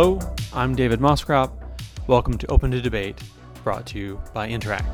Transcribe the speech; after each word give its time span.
Hello, 0.00 0.20
I'm 0.52 0.76
David 0.76 1.00
Moscrop. 1.00 1.50
Welcome 2.06 2.38
to 2.38 2.46
Open 2.46 2.70
to 2.70 2.80
Debate, 2.80 3.20
brought 3.64 3.84
to 3.86 3.98
you 3.98 4.22
by 4.32 4.48
Interac. 4.48 4.84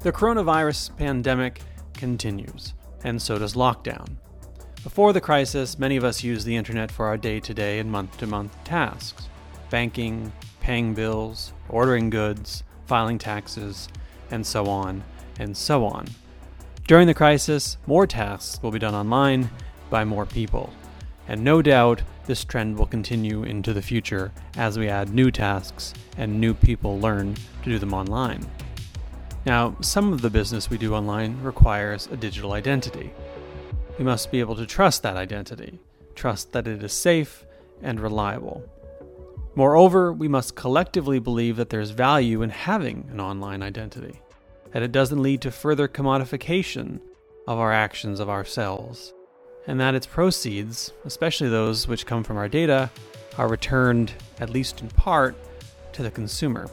The 0.00 0.12
coronavirus 0.12 0.94
pandemic 0.94 1.62
continues, 1.94 2.74
and 3.04 3.22
so 3.22 3.38
does 3.38 3.54
lockdown. 3.54 4.16
Before 4.82 5.14
the 5.14 5.22
crisis, 5.22 5.78
many 5.78 5.96
of 5.96 6.04
us 6.04 6.22
used 6.22 6.44
the 6.44 6.54
internet 6.54 6.92
for 6.92 7.06
our 7.06 7.16
day 7.16 7.40
to 7.40 7.54
day 7.54 7.78
and 7.78 7.90
month 7.90 8.18
to 8.18 8.26
month 8.26 8.54
tasks 8.64 9.30
banking, 9.70 10.30
paying 10.60 10.92
bills, 10.92 11.54
ordering 11.70 12.10
goods, 12.10 12.62
filing 12.84 13.16
taxes, 13.16 13.88
and 14.30 14.46
so 14.46 14.66
on 14.66 15.02
and 15.38 15.56
so 15.56 15.86
on. 15.86 16.08
During 16.86 17.06
the 17.06 17.14
crisis, 17.14 17.78
more 17.86 18.06
tasks 18.06 18.62
will 18.62 18.70
be 18.70 18.78
done 18.78 18.94
online 18.94 19.48
by 19.88 20.04
more 20.04 20.26
people. 20.26 20.70
And 21.28 21.44
no 21.44 21.60
doubt, 21.60 22.02
this 22.26 22.44
trend 22.44 22.78
will 22.78 22.86
continue 22.86 23.42
into 23.42 23.74
the 23.74 23.82
future 23.82 24.32
as 24.56 24.78
we 24.78 24.88
add 24.88 25.14
new 25.14 25.30
tasks 25.30 25.92
and 26.16 26.40
new 26.40 26.54
people 26.54 26.98
learn 26.98 27.34
to 27.62 27.70
do 27.70 27.78
them 27.78 27.92
online. 27.92 28.46
Now, 29.44 29.76
some 29.80 30.12
of 30.12 30.22
the 30.22 30.30
business 30.30 30.70
we 30.70 30.78
do 30.78 30.94
online 30.94 31.40
requires 31.42 32.06
a 32.06 32.16
digital 32.16 32.52
identity. 32.52 33.12
We 33.98 34.04
must 34.04 34.30
be 34.30 34.40
able 34.40 34.56
to 34.56 34.66
trust 34.66 35.02
that 35.02 35.16
identity, 35.16 35.78
trust 36.14 36.52
that 36.52 36.66
it 36.66 36.82
is 36.82 36.92
safe 36.92 37.44
and 37.82 38.00
reliable. 38.00 38.64
Moreover, 39.54 40.12
we 40.12 40.28
must 40.28 40.54
collectively 40.54 41.18
believe 41.18 41.56
that 41.56 41.70
there's 41.70 41.90
value 41.90 42.42
in 42.42 42.50
having 42.50 43.08
an 43.10 43.20
online 43.20 43.62
identity, 43.62 44.20
that 44.72 44.82
it 44.82 44.92
doesn't 44.92 45.22
lead 45.22 45.42
to 45.42 45.50
further 45.50 45.88
commodification 45.88 47.00
of 47.46 47.58
our 47.58 47.72
actions 47.72 48.20
of 48.20 48.28
ourselves, 48.28 49.14
and 49.68 49.78
that 49.78 49.94
its 49.94 50.06
proceeds, 50.06 50.92
especially 51.04 51.48
those 51.48 51.86
which 51.86 52.06
come 52.06 52.24
from 52.24 52.38
our 52.38 52.48
data, 52.48 52.90
are 53.36 53.48
returned, 53.48 54.14
at 54.40 54.50
least 54.50 54.80
in 54.80 54.88
part, 54.88 55.36
to 55.92 56.02
the 56.02 56.10
consumer. 56.10 56.68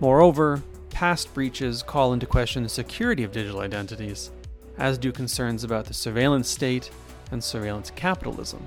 Moreover, 0.00 0.62
past 0.90 1.32
breaches 1.34 1.82
call 1.82 2.14
into 2.14 2.26
question 2.26 2.62
the 2.62 2.70
security 2.70 3.22
of 3.22 3.32
digital 3.32 3.60
identities, 3.60 4.30
as 4.78 4.96
do 4.96 5.12
concerns 5.12 5.62
about 5.62 5.84
the 5.84 5.94
surveillance 5.94 6.48
state 6.48 6.90
and 7.30 7.44
surveillance 7.44 7.92
capitalism. 7.94 8.64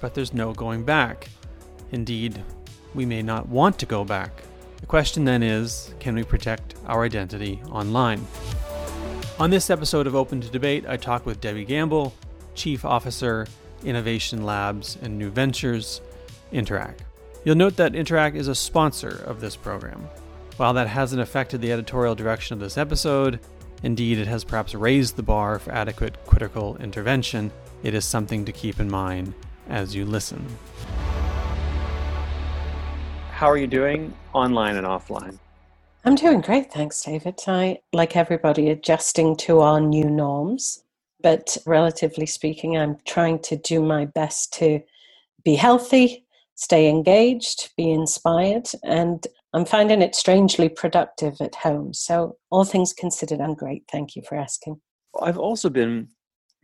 But 0.00 0.14
there's 0.14 0.32
no 0.32 0.52
going 0.52 0.84
back. 0.84 1.28
Indeed, 1.90 2.42
we 2.94 3.04
may 3.04 3.22
not 3.22 3.48
want 3.48 3.76
to 3.80 3.86
go 3.86 4.04
back. 4.04 4.40
The 4.78 4.86
question 4.86 5.24
then 5.24 5.42
is 5.42 5.94
can 5.98 6.14
we 6.14 6.22
protect 6.22 6.76
our 6.86 7.02
identity 7.02 7.60
online? 7.70 8.24
On 9.40 9.50
this 9.50 9.68
episode 9.68 10.06
of 10.06 10.14
Open 10.14 10.40
to 10.40 10.48
Debate, 10.48 10.84
I 10.86 10.96
talk 10.96 11.26
with 11.26 11.40
Debbie 11.40 11.64
Gamble, 11.64 12.14
Chief 12.54 12.84
Officer, 12.84 13.46
Innovation 13.84 14.44
Labs 14.44 14.98
and 15.02 15.18
New 15.18 15.30
Ventures, 15.30 16.00
Interac. 16.52 16.98
You'll 17.44 17.56
note 17.56 17.76
that 17.76 17.92
Interac 17.92 18.34
is 18.34 18.48
a 18.48 18.54
sponsor 18.54 19.22
of 19.26 19.40
this 19.40 19.56
program. 19.56 20.08
While 20.56 20.74
that 20.74 20.86
hasn't 20.86 21.22
affected 21.22 21.60
the 21.60 21.72
editorial 21.72 22.14
direction 22.14 22.54
of 22.54 22.60
this 22.60 22.78
episode, 22.78 23.40
indeed 23.82 24.18
it 24.18 24.28
has 24.28 24.44
perhaps 24.44 24.74
raised 24.74 25.16
the 25.16 25.22
bar 25.22 25.58
for 25.58 25.72
adequate 25.72 26.24
critical 26.26 26.76
intervention, 26.76 27.50
it 27.82 27.94
is 27.94 28.04
something 28.04 28.44
to 28.44 28.52
keep 28.52 28.78
in 28.78 28.88
mind 28.88 29.34
as 29.68 29.94
you 29.94 30.04
listen. 30.04 30.46
How 33.32 33.50
are 33.50 33.56
you 33.56 33.66
doing 33.66 34.14
online 34.32 34.76
and 34.76 34.86
offline? 34.86 35.38
I'm 36.04 36.14
doing 36.14 36.40
great, 36.40 36.72
thanks, 36.72 37.02
David. 37.02 37.40
I, 37.48 37.80
like 37.92 38.16
everybody, 38.16 38.70
adjusting 38.70 39.36
to 39.38 39.60
our 39.60 39.80
new 39.80 40.04
norms. 40.04 40.84
But 41.22 41.56
relatively 41.66 42.26
speaking, 42.26 42.76
I'm 42.76 42.96
trying 43.06 43.38
to 43.40 43.56
do 43.56 43.82
my 43.82 44.06
best 44.06 44.52
to 44.54 44.80
be 45.44 45.54
healthy, 45.54 46.26
stay 46.54 46.88
engaged, 46.88 47.70
be 47.76 47.90
inspired, 47.90 48.68
and 48.84 49.26
I'm 49.54 49.64
finding 49.64 50.02
it 50.02 50.14
strangely 50.14 50.68
productive 50.68 51.34
at 51.40 51.54
home. 51.54 51.92
So, 51.92 52.36
all 52.50 52.64
things 52.64 52.92
considered, 52.92 53.40
I'm 53.40 53.54
great. 53.54 53.84
Thank 53.90 54.16
you 54.16 54.22
for 54.26 54.36
asking. 54.36 54.80
I've 55.20 55.38
also 55.38 55.68
been 55.68 56.08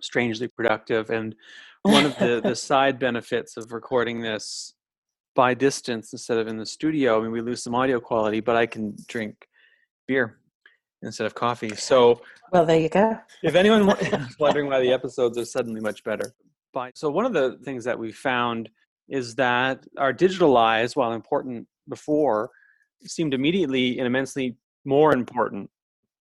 strangely 0.00 0.48
productive. 0.48 1.10
And 1.10 1.34
one 1.82 2.06
of 2.06 2.18
the, 2.18 2.40
the 2.42 2.56
side 2.70 2.98
benefits 2.98 3.56
of 3.56 3.72
recording 3.72 4.20
this 4.20 4.74
by 5.34 5.54
distance 5.54 6.12
instead 6.12 6.38
of 6.38 6.48
in 6.48 6.56
the 6.56 6.66
studio. 6.66 7.18
I 7.18 7.22
mean, 7.22 7.30
we 7.30 7.40
lose 7.40 7.62
some 7.62 7.74
audio 7.74 8.00
quality, 8.00 8.40
but 8.40 8.56
I 8.56 8.66
can 8.66 8.96
drink 9.06 9.46
beer 10.06 10.38
instead 11.02 11.26
of 11.26 11.34
coffee. 11.34 11.74
So, 11.74 12.20
well, 12.52 12.64
there 12.64 12.78
you 12.78 12.88
go. 12.88 13.18
If 13.42 13.54
anyone 13.54 13.88
is 14.00 14.38
wondering 14.38 14.66
why 14.66 14.80
the 14.80 14.92
episodes 14.92 15.38
are 15.38 15.44
suddenly 15.44 15.80
much 15.80 16.02
better, 16.04 16.34
but 16.72 16.96
so 16.96 17.10
one 17.10 17.24
of 17.24 17.32
the 17.32 17.58
things 17.64 17.84
that 17.84 17.98
we 17.98 18.12
found 18.12 18.68
is 19.08 19.34
that 19.36 19.86
our 19.96 20.12
digital 20.12 20.50
lives, 20.50 20.94
while 20.94 21.12
important 21.12 21.66
before, 21.88 22.50
seemed 23.06 23.32
immediately 23.32 23.98
and 23.98 24.06
immensely 24.06 24.56
more 24.84 25.12
important. 25.12 25.70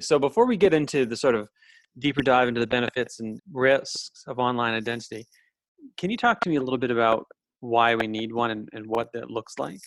So, 0.01 0.19
before 0.19 0.47
we 0.47 0.57
get 0.57 0.75
into 0.75 1.07
the 1.07 1.17
sort 1.17 1.35
of 1.35 1.49
deeper 1.99 2.23
dive 2.23 2.49
into 2.49 2.61
the 2.61 2.67
benefits 2.67 3.21
and 3.21 3.41
risks 3.53 4.25
of 4.27 4.39
online 4.39 4.75
identity, 4.75 5.27
can 5.97 6.11
you 6.11 6.17
talk 6.17 6.41
to 6.41 6.49
me 6.49 6.57
a 6.57 6.61
little 6.61 6.79
bit 6.79 6.91
about 6.91 7.27
why 7.61 7.95
we 7.95 8.07
need 8.07 8.33
one 8.33 8.51
and, 8.51 8.69
and 8.73 8.87
what 8.87 9.09
that 9.15 9.31
looks 9.31 9.55
like? 9.59 9.81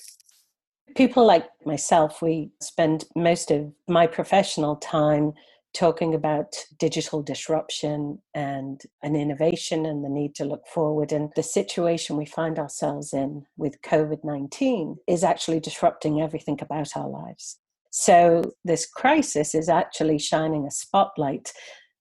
People 0.95 1.25
like 1.25 1.47
myself, 1.65 2.21
we 2.21 2.51
spend 2.61 3.05
most 3.15 3.51
of 3.51 3.71
my 3.87 4.07
professional 4.07 4.75
time 4.77 5.33
talking 5.73 6.13
about 6.13 6.53
digital 6.79 7.21
disruption 7.21 8.19
and 8.33 8.81
an 9.03 9.15
innovation 9.15 9.85
and 9.85 10.03
the 10.03 10.09
need 10.09 10.35
to 10.35 10.45
look 10.45 10.67
forward. 10.67 11.11
And 11.11 11.31
the 11.35 11.43
situation 11.43 12.17
we 12.17 12.25
find 12.25 12.59
ourselves 12.59 13.13
in 13.13 13.45
with 13.57 13.81
COVID 13.81 14.23
19 14.23 14.97
is 15.07 15.23
actually 15.23 15.59
disrupting 15.59 16.21
everything 16.21 16.59
about 16.61 16.95
our 16.95 17.07
lives. 17.07 17.57
So, 17.89 18.53
this 18.63 18.85
crisis 18.85 19.53
is 19.53 19.69
actually 19.69 20.19
shining 20.19 20.65
a 20.65 20.71
spotlight, 20.71 21.51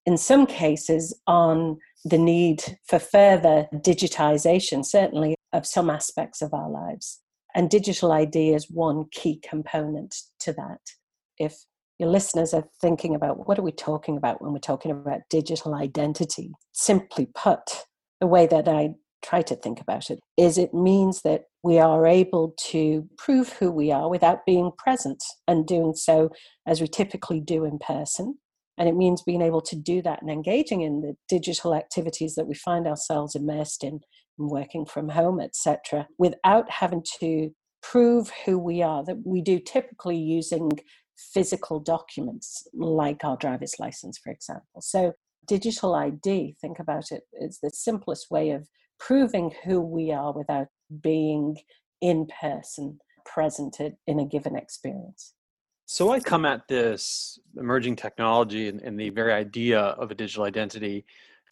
in 0.07 0.17
some 0.17 0.47
cases, 0.47 1.21
on 1.27 1.79
the 2.05 2.19
need 2.19 2.79
for 2.87 2.99
further 2.99 3.67
digitization, 3.75 4.85
certainly 4.85 5.35
of 5.53 5.67
some 5.67 5.91
aspects 5.91 6.43
of 6.43 6.55
our 6.55 6.71
lives. 6.71 7.21
And 7.55 7.69
digital 7.69 8.13
ID 8.13 8.55
is 8.55 8.71
one 8.71 9.07
key 9.11 9.41
component 9.49 10.15
to 10.41 10.53
that. 10.53 10.81
If 11.39 11.57
your 11.99 12.09
listeners 12.09 12.55
are 12.55 12.65
thinking 12.81 13.15
about 13.15 13.47
what 13.47 13.59
are 13.59 13.63
we 13.63 13.73
talking 13.73 14.17
about 14.17 14.41
when 14.41 14.53
we're 14.53 14.59
talking 14.59 14.91
about 14.91 15.21
digital 15.29 15.75
identity, 15.75 16.53
simply 16.73 17.29
put, 17.35 17.85
the 18.21 18.27
way 18.27 18.47
that 18.47 18.69
I 18.69 18.95
try 19.23 19.43
to 19.43 19.57
think 19.57 19.81
about 19.81 20.11
it 20.11 20.19
is 20.37 20.57
it 20.57 20.73
means 20.73 21.23
that 21.23 21.45
we 21.63 21.79
are 21.79 22.07
able 22.07 22.55
to 22.59 23.07
prove 23.19 23.51
who 23.51 23.71
we 23.71 23.93
are 23.93 24.09
without 24.09 24.47
being 24.47 24.73
present 24.79 25.23
and 25.47 25.67
doing 25.67 25.95
so 25.95 26.31
as 26.67 26.81
we 26.81 26.89
typically 26.89 27.41
do 27.41 27.65
in 27.65 27.79
person. 27.79 28.39
And 28.79 28.89
it 28.89 28.97
means 28.97 29.23
being 29.23 29.43
able 29.43 29.61
to 29.63 29.77
do 29.77 30.01
that 30.03 30.23
and 30.23 30.31
engaging 30.31 30.81
in 30.81 31.03
the 31.03 31.15
digital 31.29 31.75
activities 31.75 32.35
that 32.37 32.47
we 32.47 32.55
find 32.55 32.87
ourselves 32.87 33.35
immersed 33.35 33.85
in 33.85 34.01
working 34.49 34.87
from 34.87 35.09
home, 35.09 35.41
etc., 35.41 36.09
without 36.19 36.71
having 36.71 37.03
to 37.21 37.51
prove 37.83 38.31
who 38.45 38.59
we 38.59 38.83
are, 38.83 39.05
that 39.05 39.23
we 39.25 39.41
do 39.41 39.59
typically 39.59 40.17
using 40.17 40.71
physical 41.17 41.81
documents 41.81 42.67
like 42.75 43.25
our 43.25 43.37
driver's 43.37 43.75
license, 43.79 44.19
for 44.19 44.33
example. 44.33 44.81
So, 44.81 45.13
digital 45.47 45.95
ID, 45.95 46.57
think 46.61 46.79
about 46.79 47.11
it, 47.11 47.23
is 47.41 47.59
the 47.63 47.71
simplest 47.71 48.31
way 48.31 48.51
of 48.51 48.69
proving 48.99 49.53
who 49.65 49.81
we 49.81 50.13
are 50.13 50.33
without 50.33 50.69
being 51.03 51.57
in 52.01 52.27
person, 52.41 52.99
present 53.25 53.79
in 54.07 54.21
a 54.21 54.27
given 54.27 54.57
experience. 54.57 55.35
So, 55.87 56.11
I 56.11 56.21
come 56.21 56.45
at 56.45 56.69
this 56.69 57.39
emerging 57.57 57.97
technology 57.97 58.69
and, 58.69 58.81
and 58.81 58.99
the 58.99 59.11
very 59.11 59.33
idea 59.33 59.81
of 59.81 60.11
a 60.11 60.15
digital 60.15 60.45
identity 60.45 61.05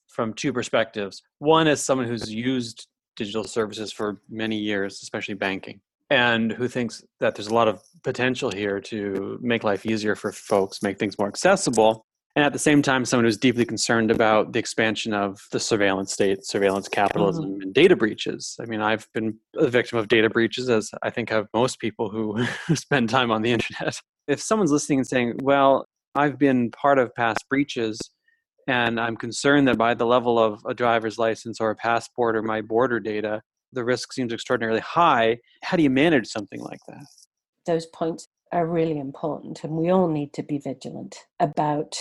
from 0.08 0.34
two 0.34 0.52
perspectives. 0.52 1.22
One 1.38 1.68
is 1.68 1.84
someone 1.84 2.06
who's 2.06 2.32
used 2.32 2.86
digital 3.16 3.44
services 3.44 3.92
for 3.92 4.20
many 4.28 4.56
years, 4.56 5.00
especially 5.02 5.34
banking, 5.34 5.80
and 6.10 6.52
who 6.52 6.68
thinks 6.68 7.04
that 7.20 7.34
there's 7.34 7.48
a 7.48 7.54
lot 7.54 7.68
of 7.68 7.82
potential 8.02 8.50
here 8.50 8.80
to 8.80 9.38
make 9.42 9.64
life 9.64 9.84
easier 9.84 10.14
for 10.14 10.32
folks, 10.32 10.82
make 10.82 10.98
things 10.98 11.18
more 11.18 11.28
accessible. 11.28 12.04
And 12.36 12.44
at 12.44 12.52
the 12.52 12.58
same 12.58 12.82
time, 12.82 13.04
someone 13.04 13.24
who's 13.24 13.36
deeply 13.36 13.64
concerned 13.64 14.12
about 14.12 14.52
the 14.52 14.60
expansion 14.60 15.12
of 15.12 15.40
the 15.50 15.58
surveillance 15.58 16.12
state, 16.12 16.44
surveillance 16.44 16.88
capitalism, 16.88 17.46
mm-hmm. 17.46 17.62
and 17.62 17.74
data 17.74 17.96
breaches. 17.96 18.56
I 18.60 18.66
mean, 18.66 18.80
I've 18.80 19.08
been 19.12 19.36
a 19.56 19.68
victim 19.68 19.98
of 19.98 20.06
data 20.06 20.30
breaches, 20.30 20.70
as 20.70 20.90
I 21.02 21.10
think 21.10 21.30
have 21.30 21.46
most 21.52 21.80
people 21.80 22.08
who 22.10 22.46
spend 22.76 23.10
time 23.10 23.32
on 23.32 23.42
the 23.42 23.50
internet. 23.56 24.00
If 24.28 24.40
someone's 24.40 24.70
listening 24.70 25.00
and 25.00 25.08
saying, 25.08 25.40
well, 25.42 25.84
I've 26.14 26.38
been 26.38 26.70
part 26.70 26.98
of 26.98 27.14
past 27.14 27.44
breaches, 27.50 27.98
and 28.68 29.00
I'm 29.00 29.16
concerned 29.16 29.66
that 29.66 29.78
by 29.78 29.94
the 29.94 30.06
level 30.06 30.38
of 30.38 30.60
a 30.66 30.74
driver's 30.74 31.18
license 31.18 31.60
or 31.60 31.70
a 31.70 31.76
passport 31.76 32.36
or 32.36 32.42
my 32.42 32.60
border 32.60 33.00
data, 33.00 33.42
the 33.72 33.82
risk 33.82 34.12
seems 34.12 34.32
extraordinarily 34.32 34.80
high. 34.80 35.38
How 35.62 35.76
do 35.76 35.82
you 35.82 35.90
manage 35.90 36.28
something 36.28 36.60
like 36.60 36.80
that? 36.86 37.04
Those 37.66 37.86
points 37.86 38.28
are 38.52 38.66
really 38.66 38.98
important, 38.98 39.64
and 39.64 39.72
we 39.72 39.90
all 39.90 40.08
need 40.08 40.32
to 40.34 40.42
be 40.42 40.58
vigilant 40.58 41.16
about 41.40 41.96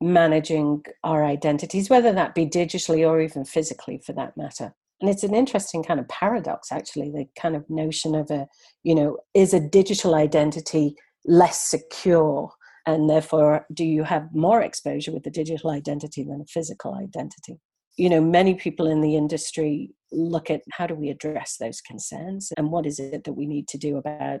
managing 0.00 0.82
our 1.02 1.24
identities, 1.24 1.90
whether 1.90 2.12
that 2.12 2.34
be 2.34 2.46
digitally 2.46 3.08
or 3.08 3.20
even 3.20 3.44
physically 3.44 4.00
for 4.04 4.12
that 4.12 4.36
matter. 4.36 4.74
And 5.00 5.10
it's 5.10 5.24
an 5.24 5.34
interesting 5.34 5.82
kind 5.82 6.00
of 6.00 6.08
paradox, 6.08 6.70
actually, 6.70 7.10
the 7.10 7.26
kind 7.40 7.56
of 7.56 7.68
notion 7.68 8.14
of 8.14 8.30
a, 8.30 8.46
you 8.82 8.94
know, 8.94 9.18
is 9.34 9.52
a 9.52 9.60
digital 9.60 10.14
identity 10.14 10.96
less 11.24 11.58
secure? 11.58 12.52
And 12.86 13.08
therefore, 13.08 13.66
do 13.72 13.84
you 13.84 14.04
have 14.04 14.34
more 14.34 14.60
exposure 14.60 15.12
with 15.12 15.22
the 15.22 15.30
digital 15.30 15.70
identity 15.70 16.22
than 16.22 16.40
a 16.40 16.46
physical 16.46 16.94
identity? 16.94 17.58
You 17.96 18.10
know, 18.10 18.20
many 18.20 18.54
people 18.54 18.86
in 18.86 19.00
the 19.00 19.16
industry 19.16 19.90
look 20.10 20.50
at 20.50 20.62
how 20.72 20.86
do 20.86 20.94
we 20.94 21.10
address 21.10 21.56
those 21.58 21.80
concerns 21.80 22.52
and 22.56 22.70
what 22.70 22.86
is 22.86 22.98
it 22.98 23.24
that 23.24 23.32
we 23.32 23.46
need 23.46 23.68
to 23.68 23.78
do 23.78 23.96
about 23.96 24.40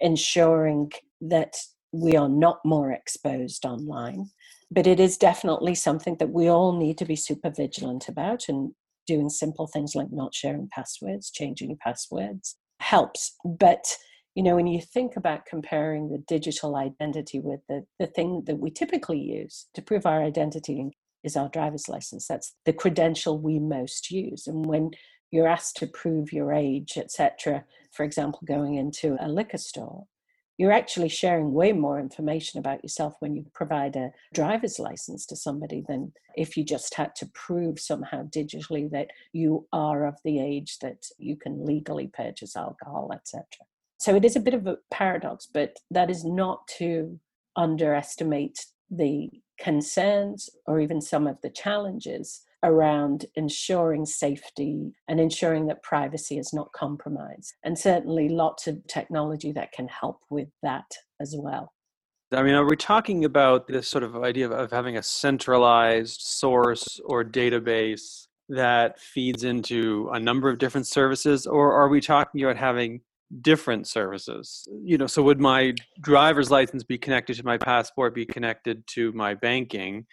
ensuring 0.00 0.90
that 1.20 1.54
we 1.92 2.16
are 2.16 2.28
not 2.28 2.58
more 2.64 2.90
exposed 2.90 3.64
online. 3.64 4.30
But 4.70 4.86
it 4.86 4.98
is 4.98 5.16
definitely 5.16 5.74
something 5.74 6.16
that 6.18 6.30
we 6.30 6.48
all 6.48 6.76
need 6.76 6.98
to 6.98 7.04
be 7.04 7.16
super 7.16 7.50
vigilant 7.50 8.08
about 8.08 8.48
and 8.48 8.72
doing 9.06 9.28
simple 9.30 9.66
things 9.66 9.94
like 9.94 10.08
not 10.10 10.34
sharing 10.34 10.68
passwords, 10.72 11.30
changing 11.30 11.76
passwords 11.76 12.56
helps. 12.80 13.36
But 13.44 13.96
you 14.34 14.42
know, 14.42 14.56
when 14.56 14.66
you 14.66 14.80
think 14.80 15.16
about 15.16 15.46
comparing 15.46 16.10
the 16.10 16.18
digital 16.18 16.76
identity 16.76 17.38
with 17.38 17.60
the, 17.68 17.84
the 18.00 18.06
thing 18.06 18.42
that 18.46 18.58
we 18.58 18.70
typically 18.70 19.18
use 19.18 19.66
to 19.74 19.82
prove 19.82 20.06
our 20.06 20.22
identity 20.22 20.90
is 21.22 21.36
our 21.36 21.48
driver's 21.48 21.88
license. 21.88 22.26
That's 22.26 22.54
the 22.64 22.72
credential 22.72 23.38
we 23.38 23.58
most 23.60 24.10
use. 24.10 24.46
And 24.46 24.66
when 24.66 24.90
you're 25.30 25.48
asked 25.48 25.76
to 25.78 25.86
prove 25.86 26.32
your 26.32 26.52
age, 26.52 26.94
etc., 26.96 27.64
for 27.92 28.04
example, 28.04 28.40
going 28.44 28.74
into 28.74 29.16
a 29.20 29.28
liquor 29.28 29.58
store, 29.58 30.06
you're 30.58 30.72
actually 30.72 31.08
sharing 31.08 31.52
way 31.52 31.72
more 31.72 31.98
information 31.98 32.60
about 32.60 32.82
yourself 32.82 33.14
when 33.18 33.34
you 33.34 33.44
provide 33.54 33.96
a 33.96 34.12
driver's 34.32 34.78
license 34.78 35.26
to 35.26 35.36
somebody 35.36 35.82
than 35.88 36.12
if 36.36 36.56
you 36.56 36.64
just 36.64 36.94
had 36.94 37.14
to 37.16 37.26
prove 37.34 37.80
somehow 37.80 38.22
digitally 38.24 38.88
that 38.90 39.08
you 39.32 39.66
are 39.72 40.06
of 40.06 40.16
the 40.24 40.40
age 40.40 40.78
that 40.78 41.06
you 41.18 41.36
can 41.36 41.64
legally 41.64 42.06
purchase 42.06 42.56
alcohol, 42.56 43.10
etc. 43.12 43.44
So 43.98 44.14
it 44.14 44.24
is 44.24 44.36
a 44.36 44.40
bit 44.40 44.54
of 44.54 44.66
a 44.66 44.78
paradox, 44.90 45.46
but 45.46 45.78
that 45.90 46.10
is 46.10 46.24
not 46.24 46.66
to 46.78 47.18
underestimate 47.56 48.66
the 48.90 49.30
concerns 49.58 50.50
or 50.66 50.80
even 50.80 51.00
some 51.00 51.26
of 51.26 51.38
the 51.42 51.50
challenges 51.50 52.42
around 52.62 53.26
ensuring 53.34 54.06
safety 54.06 54.92
and 55.06 55.20
ensuring 55.20 55.66
that 55.66 55.82
privacy 55.82 56.38
is 56.38 56.52
not 56.52 56.72
compromised. 56.72 57.54
And 57.62 57.78
certainly 57.78 58.28
lots 58.28 58.66
of 58.66 58.84
technology 58.86 59.52
that 59.52 59.72
can 59.72 59.86
help 59.88 60.20
with 60.30 60.48
that 60.62 60.90
as 61.20 61.34
well. 61.38 61.72
I 62.32 62.42
mean, 62.42 62.54
are 62.54 62.64
we 62.64 62.76
talking 62.76 63.24
about 63.24 63.68
this 63.68 63.86
sort 63.86 64.02
of 64.02 64.16
idea 64.16 64.46
of, 64.46 64.52
of 64.52 64.70
having 64.72 64.96
a 64.96 65.02
centralized 65.02 66.22
source 66.22 67.00
or 67.04 67.22
database 67.22 68.26
that 68.48 68.98
feeds 68.98 69.44
into 69.44 70.10
a 70.12 70.18
number 70.18 70.48
of 70.48 70.58
different 70.58 70.86
services, 70.86 71.46
or 71.46 71.72
are 71.72 71.88
we 71.88 72.00
talking 72.00 72.42
about 72.42 72.56
having 72.56 73.00
different 73.40 73.86
services 73.86 74.68
you 74.82 74.96
know 74.96 75.06
so 75.06 75.22
would 75.22 75.40
my 75.40 75.72
driver's 76.00 76.50
license 76.50 76.84
be 76.84 76.98
connected 76.98 77.36
to 77.36 77.44
my 77.44 77.58
passport 77.58 78.14
be 78.14 78.24
connected 78.24 78.86
to 78.86 79.12
my 79.12 79.34
banking 79.34 80.06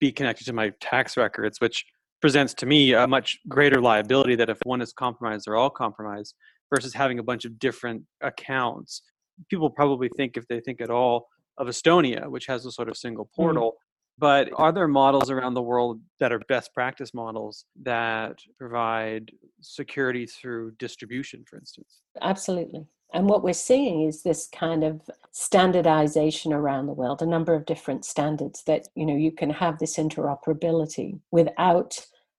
be 0.00 0.10
connected 0.10 0.44
to 0.44 0.52
my 0.52 0.72
tax 0.80 1.16
records 1.16 1.60
which 1.60 1.84
presents 2.20 2.54
to 2.54 2.66
me 2.66 2.92
a 2.94 3.06
much 3.06 3.38
greater 3.48 3.80
liability 3.80 4.34
that 4.34 4.50
if 4.50 4.58
one 4.64 4.80
is 4.80 4.92
compromised 4.92 5.46
they're 5.46 5.56
all 5.56 5.70
compromised 5.70 6.34
versus 6.72 6.92
having 6.92 7.18
a 7.18 7.22
bunch 7.22 7.44
of 7.44 7.58
different 7.58 8.02
accounts 8.22 9.02
people 9.50 9.70
probably 9.70 10.08
think 10.16 10.36
if 10.36 10.46
they 10.48 10.60
think 10.60 10.80
at 10.80 10.90
all 10.90 11.28
of 11.58 11.68
estonia 11.68 12.28
which 12.28 12.46
has 12.46 12.66
a 12.66 12.72
sort 12.72 12.88
of 12.88 12.96
single 12.96 13.24
mm-hmm. 13.26 13.42
portal. 13.42 13.74
But 14.16 14.50
are 14.54 14.72
there 14.72 14.86
models 14.86 15.30
around 15.30 15.54
the 15.54 15.62
world 15.62 16.00
that 16.20 16.32
are 16.32 16.38
best 16.48 16.72
practice 16.72 17.12
models 17.12 17.64
that 17.82 18.38
provide 18.58 19.32
security 19.60 20.26
through 20.26 20.72
distribution, 20.78 21.44
for 21.48 21.56
instance? 21.56 22.00
Absolutely. 22.22 22.86
And 23.12 23.28
what 23.28 23.42
we're 23.42 23.52
seeing 23.52 24.02
is 24.02 24.22
this 24.22 24.48
kind 24.52 24.82
of 24.82 25.00
standardization 25.32 26.52
around 26.52 26.86
the 26.86 26.92
world, 26.92 27.22
a 27.22 27.26
number 27.26 27.54
of 27.54 27.66
different 27.66 28.04
standards 28.04 28.62
that, 28.66 28.88
you 28.94 29.06
know, 29.06 29.16
you 29.16 29.32
can 29.32 29.50
have 29.50 29.78
this 29.78 29.96
interoperability 29.96 31.20
without 31.30 31.98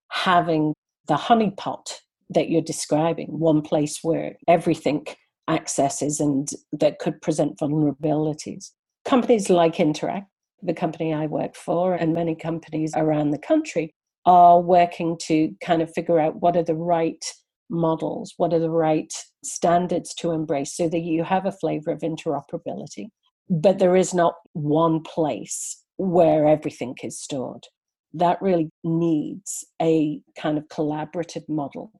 having 0.10 0.74
the 1.08 1.16
honeypot 1.16 1.94
that 2.30 2.50
you're 2.50 2.62
describing, 2.62 3.28
one 3.40 3.62
place 3.62 4.00
where 4.02 4.36
everything 4.48 5.06
accesses 5.48 6.20
and 6.20 6.50
that 6.72 7.00
could 7.00 7.22
present 7.22 7.58
vulnerabilities. 7.58 8.72
Companies 9.06 9.50
like 9.50 9.76
Interac 9.76 10.26
the 10.66 10.74
company 10.74 11.14
I 11.14 11.28
work 11.28 11.56
for 11.56 11.96
and 11.96 12.14
many 12.14 12.36
companies 12.36 12.94
around 12.96 13.32
the 13.32 13.38
country 13.38 13.94
are 14.26 14.60
working 14.60 15.18
to 15.24 15.52
kind 15.64 15.82
of 15.82 15.94
figure 15.94 16.20
out 16.20 16.42
what 16.42 16.58
are 16.58 16.64
the 16.64 16.76
right 16.76 17.24
models, 17.70 18.34
what 18.38 18.54
are 18.54 18.60
the 18.60 18.70
right 18.70 19.12
standards 19.44 20.14
to 20.16 20.32
embrace 20.32 20.76
so 20.76 20.90
that 20.90 21.00
you 21.00 21.24
have 21.24 21.46
a 21.46 21.52
flavor 21.52 21.92
of 21.92 22.00
interoperability. 22.00 23.08
But 23.50 23.80
there 23.80 23.96
is 23.96 24.14
not 24.14 24.34
one 24.54 25.02
place 25.02 25.84
where 25.98 26.48
everything 26.48 26.96
is 27.04 27.20
stored. 27.20 27.66
That 28.14 28.42
really 28.42 28.70
needs 28.84 29.66
a 29.82 30.22
kind 30.38 30.58
of 30.58 30.68
collaborative 30.68 31.48
model 31.48 31.92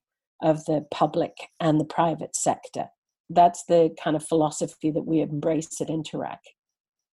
of 0.42 0.66
the 0.66 0.86
public 0.92 1.34
and 1.60 1.80
the 1.80 1.86
private 1.86 2.36
sector. 2.36 2.88
That's 3.30 3.64
the 3.66 3.96
kind 4.04 4.16
of 4.16 4.26
philosophy 4.26 4.92
that 4.92 5.06
we 5.06 5.22
embrace 5.22 5.80
at 5.82 5.88
Interac 5.88 6.38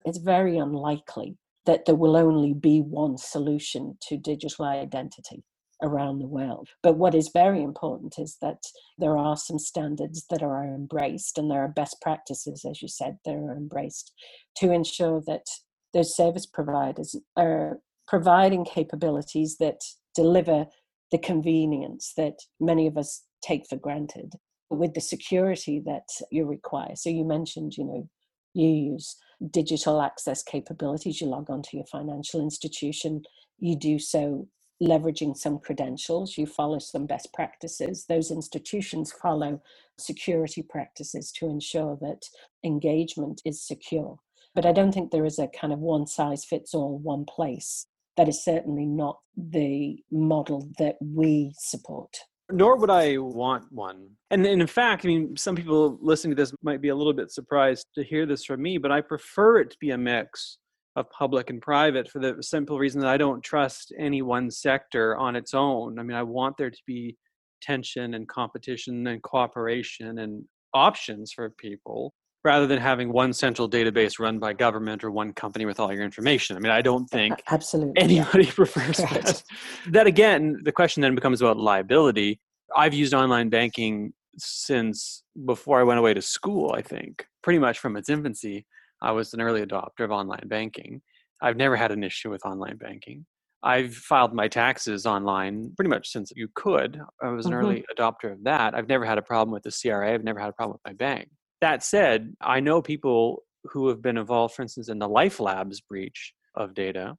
it's 0.06 0.18
very 0.18 0.58
unlikely 0.58 1.38
that 1.66 1.86
there 1.86 1.96
will 1.96 2.16
only 2.16 2.54
be 2.54 2.80
one 2.80 3.18
solution 3.18 3.98
to 4.08 4.18
digital 4.18 4.66
identity 4.66 5.44
around 5.84 6.20
the 6.20 6.28
world. 6.28 6.70
But 6.84 6.98
what 6.98 7.16
is 7.16 7.32
very 7.34 7.64
important 7.64 8.16
is 8.18 8.38
that 8.42 8.64
there 8.98 9.18
are 9.18 9.36
some 9.36 9.58
standards 9.58 10.26
that 10.30 10.44
are 10.44 10.64
embraced, 10.64 11.38
and 11.38 11.50
there 11.50 11.64
are 11.64 11.68
best 11.68 11.98
practices, 12.02 12.66
as 12.70 12.82
you 12.82 12.88
said, 12.88 13.18
that 13.26 13.34
are 13.34 13.56
embraced 13.56 14.14
to 14.58 14.72
ensure 14.72 15.22
that 15.26 15.48
those 15.94 16.16
service 16.16 16.46
providers 16.46 17.16
are 17.36 17.80
providing 18.08 18.66
capabilities 18.66 19.58
that 19.60 19.82
deliver 20.16 20.66
the 21.12 21.18
convenience 21.18 22.14
that 22.16 22.36
many 22.60 22.88
of 22.88 22.98
us 22.98 23.24
take 23.42 23.68
for 23.68 23.76
granted 23.76 24.34
with 24.70 24.94
the 24.94 25.02
security 25.02 25.82
that 25.86 26.08
you 26.32 26.46
require. 26.46 26.96
So 26.96 27.10
you 27.10 27.26
mentioned, 27.26 27.74
you 27.78 27.84
know, 27.84 28.10
you 28.54 28.68
use 28.68 29.18
digital 29.50 30.02
access 30.02 30.44
capabilities. 30.44 31.22
You 31.22 31.28
log 31.28 31.50
onto 31.50 31.78
your 31.78 31.86
financial 31.86 32.42
institution, 32.42 33.24
you 33.60 33.76
do 33.76 33.98
so 34.00 34.48
leveraging 34.82 35.38
some 35.38 35.60
credentials, 35.60 36.38
you 36.38 36.46
follow 36.46 36.80
some 36.80 37.06
best 37.06 37.32
practices. 37.34 38.06
Those 38.08 38.32
institutions 38.32 39.12
follow 39.12 39.62
security 39.98 40.64
practices 40.64 41.32
to 41.34 41.48
ensure 41.48 41.98
that 42.02 42.26
engagement 42.64 43.42
is 43.46 43.66
secure. 43.66 44.18
But 44.56 44.66
I 44.66 44.72
don't 44.72 44.92
think 44.92 45.12
there 45.12 45.26
is 45.26 45.40
a 45.40 45.48
kind 45.48 45.72
of 45.72 45.80
one 45.80 46.08
size 46.08 46.44
fits 46.44 46.74
all, 46.74 46.98
one 46.98 47.26
place. 47.26 47.86
That 48.18 48.28
is 48.28 48.44
certainly 48.44 48.86
not 48.86 49.20
the 49.38 50.04
model 50.12 50.70
that 50.78 50.98
we 51.00 51.54
support 51.58 52.18
nor 52.52 52.78
would 52.78 52.90
I 52.90 53.18
want 53.18 53.72
one. 53.72 54.10
And, 54.30 54.46
in 54.46 54.66
fact, 54.68 55.06
I 55.06 55.08
mean, 55.08 55.36
some 55.36 55.56
people 55.56 55.98
listening 56.02 56.36
to 56.36 56.42
this 56.42 56.54
might 56.64 56.82
be 56.82 56.90
a 56.90 56.96
little 56.96 57.14
bit 57.14 57.32
surprised 57.32 57.88
to 57.96 58.04
hear 58.04 58.26
this 58.26 58.46
from 58.46 58.62
me, 58.62 58.78
but 58.78 58.92
I 58.92 59.02
prefer 59.02 59.60
it 59.60 59.72
to 59.72 59.78
be 59.80 59.92
a 59.92 59.98
mix 59.98 60.58
of 60.96 61.10
public 61.10 61.50
and 61.50 61.62
private 61.62 62.10
for 62.10 62.20
the 62.20 62.42
simple 62.42 62.78
reason 62.78 63.02
that 63.02 63.10
I 63.10 63.18
don't 63.18 63.44
trust 63.44 63.94
any 63.98 64.22
one 64.22 64.52
sector 64.52 65.18
on 65.18 65.36
its 65.36 65.54
own. 65.54 66.00
I 66.00 66.04
mean, 66.04 66.18
I 66.18 66.24
want 66.24 66.58
there 66.58 66.70
to 66.70 66.82
be 66.86 67.18
tension 67.62 68.14
and 68.14 68.28
competition 68.28 69.08
and 69.08 69.22
cooperation 69.22 70.20
and 70.20 70.44
options 70.74 71.32
for 71.32 71.50
people 71.50 72.14
rather 72.44 72.66
than 72.66 72.80
having 72.80 73.12
one 73.12 73.34
central 73.34 73.70
database 73.70 74.20
run 74.20 74.40
by 74.40 74.54
government 74.54 75.04
or 75.04 75.12
one 75.12 75.32
company 75.34 75.66
with 75.66 75.80
all 75.80 75.94
your 75.94 76.04
information. 76.04 76.56
I 76.56 76.60
mean, 76.60 76.72
I 76.72 76.82
don't 76.82 77.08
think 77.08 77.42
absolutely 77.52 78.02
anybody 78.02 78.46
prefers 78.52 79.00
right. 79.00 79.24
that. 79.24 79.44
That 79.90 80.08
again, 80.08 80.58
the 80.64 80.72
question 80.72 81.02
then 81.02 81.16
becomes 81.16 81.42
about 81.42 81.58
liability. 81.58 82.40
I've 82.76 82.94
used 82.94 83.14
online 83.14 83.50
banking 83.50 84.14
since 84.38 85.24
before 85.46 85.80
I 85.80 85.84
went 85.84 86.00
away 86.00 86.14
to 86.14 86.22
school, 86.22 86.74
I 86.76 86.82
think, 86.82 87.26
pretty 87.44 87.60
much 87.60 87.80
from 87.80 87.96
its 87.96 88.10
infancy. 88.10 88.66
I 89.02 89.12
was 89.12 89.34
an 89.34 89.42
early 89.42 89.66
adopter 89.66 90.02
of 90.02 90.12
online 90.12 90.48
banking. 90.48 91.02
I've 91.42 91.58
never 91.58 91.76
had 91.76 91.92
an 91.92 92.04
issue 92.04 92.30
with 92.30 92.46
online 92.46 92.78
banking. 92.78 93.26
I've 93.64 93.94
filed 93.94 94.34
my 94.34 94.48
taxes 94.48 95.06
online 95.06 95.74
pretty 95.76 95.90
much 95.90 96.12
since 96.12 96.32
you 96.36 96.48
could. 96.56 97.00
I 97.22 97.30
was 97.30 97.46
an 97.46 97.52
mm-hmm. 97.52 97.62
early 97.62 97.86
adopter 97.96 98.32
of 98.32 98.44
that. 98.44 98.74
I've 98.74 98.88
never 98.88 99.06
had 99.06 99.20
a 99.20 99.22
problem 99.22 99.52
with 99.54 99.64
the 99.64 99.72
CRA. 99.72 100.14
I've 100.14 100.24
never 100.24 100.40
had 100.40 100.50
a 100.50 100.54
problem 100.54 100.74
with 100.74 100.92
my 100.92 100.94
bank. 100.94 101.30
That 101.62 101.84
said, 101.84 102.34
I 102.42 102.60
know 102.60 102.82
people 102.82 103.44
who 103.66 103.88
have 103.90 104.02
been 104.02 104.18
involved, 104.18 104.56
for 104.56 104.64
instance, 104.64 104.90
in 104.90 105.00
the 105.00 105.08
Life 105.08 105.40
Labs 105.40 105.80
breach 105.82 106.34
of 106.56 106.74
data. 106.74 107.16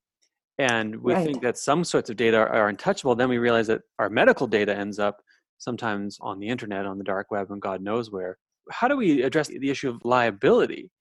And 0.59 1.01
we 1.01 1.13
right. 1.13 1.25
think 1.25 1.41
that 1.41 1.57
some 1.57 1.83
sorts 1.83 2.09
of 2.09 2.15
data 2.15 2.37
are, 2.37 2.69
untouchable. 2.69 3.15
Then 3.15 3.29
we 3.29 3.37
realize 3.37 3.67
that 3.67 3.81
our 3.97 4.09
medical 4.09 4.45
data 4.45 4.75
ends 4.75 4.99
up 4.99 5.21
sometimes 5.57 6.17
on 6.21 6.39
the 6.39 6.47
internet, 6.47 6.85
on 6.85 6.97
the 6.97 7.03
dark 7.03 7.31
web, 7.31 7.49
and 7.49 7.61
God 7.61 7.81
knows 7.81 8.11
where. 8.11 8.37
How 8.69 8.87
do 8.87 8.97
we 8.97 9.23
address 9.23 9.47
the 9.47 9.69
issue 9.69 9.89
of 9.89 9.99
liability? 10.03 10.91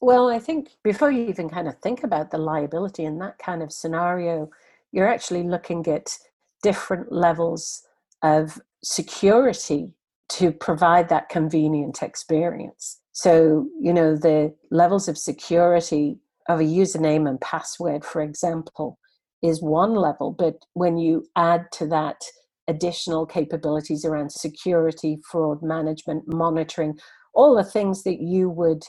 Well, 0.00 0.28
I 0.28 0.38
think 0.38 0.70
before 0.84 1.10
you 1.10 1.26
even 1.26 1.50
kind 1.50 1.68
of 1.68 1.76
think 1.78 2.04
about 2.04 2.30
the 2.30 2.38
liability 2.38 3.04
in 3.04 3.18
that 3.18 3.38
kind 3.38 3.62
of 3.62 3.72
scenario, 3.72 4.50
you're 4.92 5.08
actually 5.08 5.42
looking 5.42 5.86
at 5.88 6.16
different 6.62 7.10
levels 7.10 7.82
of 8.22 8.60
security 8.82 9.92
to 10.30 10.52
provide 10.52 11.08
that 11.08 11.28
convenient 11.28 12.02
experience. 12.02 13.00
So, 13.12 13.68
you 13.80 13.92
know, 13.92 14.16
the 14.16 14.54
levels 14.70 15.08
of 15.08 15.18
security 15.18 16.18
of 16.48 16.60
a 16.60 16.64
username 16.64 17.28
and 17.28 17.40
password, 17.40 18.04
for 18.04 18.22
example, 18.22 18.98
is 19.42 19.62
one 19.62 19.94
level. 19.94 20.34
But 20.36 20.64
when 20.74 20.98
you 20.98 21.26
add 21.36 21.66
to 21.72 21.86
that 21.88 22.22
additional 22.68 23.26
capabilities 23.26 24.04
around 24.04 24.30
security, 24.30 25.18
fraud 25.28 25.62
management, 25.62 26.24
monitoring, 26.26 26.98
all 27.34 27.56
the 27.56 27.64
things 27.64 28.04
that 28.04 28.20
you 28.20 28.48
would 28.48 28.84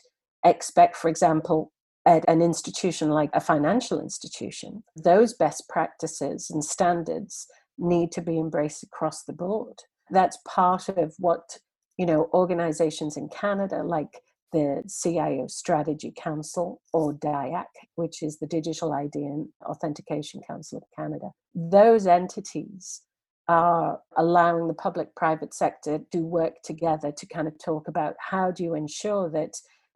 expect, 0.45 0.95
for 0.95 1.09
example, 1.09 1.71
at 2.05 2.23
an 2.27 2.41
institution 2.41 3.09
like 3.09 3.29
a 3.33 3.39
financial 3.39 3.99
institution, 3.99 4.83
those 4.95 5.33
best 5.33 5.67
practices 5.69 6.49
and 6.49 6.63
standards 6.63 7.47
need 7.77 8.11
to 8.11 8.21
be 8.21 8.39
embraced 8.39 8.83
across 8.83 9.23
the 9.23 9.33
board. 9.33 9.83
That's 10.11 10.37
part 10.47 10.89
of 10.89 11.15
what, 11.17 11.57
you 11.97 12.05
know, 12.05 12.29
organizations 12.33 13.17
in 13.17 13.29
Canada 13.29 13.83
like 13.83 14.21
the 14.51 14.83
CIO 15.01 15.47
Strategy 15.47 16.13
Council 16.15 16.81
or 16.93 17.13
DIAC, 17.13 17.65
which 17.95 18.21
is 18.21 18.37
the 18.39 18.47
Digital 18.47 18.91
ID 18.93 19.15
and 19.15 19.47
Authentication 19.65 20.41
Council 20.45 20.77
of 20.79 20.83
Canada. 20.95 21.31
Those 21.55 22.05
entities 22.05 23.01
are 23.47 23.99
allowing 24.17 24.67
the 24.67 24.73
public 24.73 25.15
private 25.15 25.53
sector 25.53 25.99
to 26.11 26.19
work 26.19 26.61
together 26.63 27.11
to 27.11 27.25
kind 27.25 27.47
of 27.47 27.53
talk 27.63 27.87
about 27.87 28.15
how 28.19 28.51
do 28.51 28.63
you 28.63 28.75
ensure 28.75 29.29
that 29.29 29.53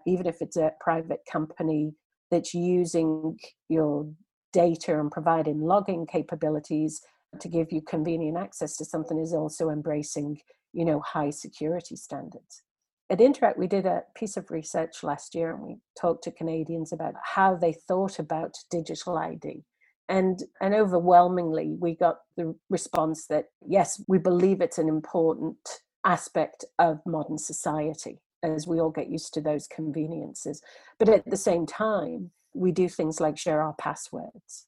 even 0.07 0.25
if 0.25 0.41
it's 0.41 0.57
a 0.57 0.71
private 0.79 1.21
company 1.31 1.93
that's 2.31 2.53
using 2.53 3.37
your 3.69 4.07
data 4.51 4.99
and 4.99 5.11
providing 5.11 5.59
logging 5.61 6.05
capabilities 6.05 7.01
to 7.41 7.47
give 7.47 7.71
you 7.71 7.81
convenient 7.81 8.37
access 8.37 8.75
to 8.77 8.85
something 8.85 9.19
is 9.19 9.33
also 9.33 9.69
embracing 9.69 10.39
you 10.73 10.85
know 10.85 10.99
high 10.99 11.29
security 11.29 11.95
standards 11.95 12.63
at 13.09 13.19
Interac 13.19 13.57
we 13.57 13.67
did 13.67 13.85
a 13.85 14.03
piece 14.15 14.37
of 14.37 14.51
research 14.51 15.03
last 15.03 15.35
year 15.35 15.53
and 15.53 15.61
we 15.61 15.77
talked 15.99 16.23
to 16.23 16.31
canadians 16.31 16.91
about 16.91 17.13
how 17.35 17.55
they 17.55 17.73
thought 17.87 18.19
about 18.19 18.55
digital 18.69 19.17
id 19.17 19.63
and 20.09 20.43
and 20.61 20.73
overwhelmingly 20.73 21.75
we 21.79 21.95
got 21.95 22.17
the 22.37 22.55
response 22.69 23.27
that 23.27 23.45
yes 23.65 24.01
we 24.07 24.17
believe 24.17 24.61
it's 24.61 24.77
an 24.77 24.89
important 24.89 25.57
aspect 26.05 26.63
of 26.77 26.99
modern 27.05 27.37
society 27.37 28.19
as 28.53 28.67
we 28.67 28.79
all 28.79 28.91
get 28.91 29.09
used 29.09 29.33
to 29.33 29.41
those 29.41 29.67
conveniences. 29.67 30.61
But 30.99 31.09
at 31.09 31.29
the 31.29 31.37
same 31.37 31.65
time, 31.65 32.31
we 32.53 32.71
do 32.71 32.87
things 32.87 33.19
like 33.19 33.37
share 33.37 33.61
our 33.61 33.73
passwords. 33.73 34.67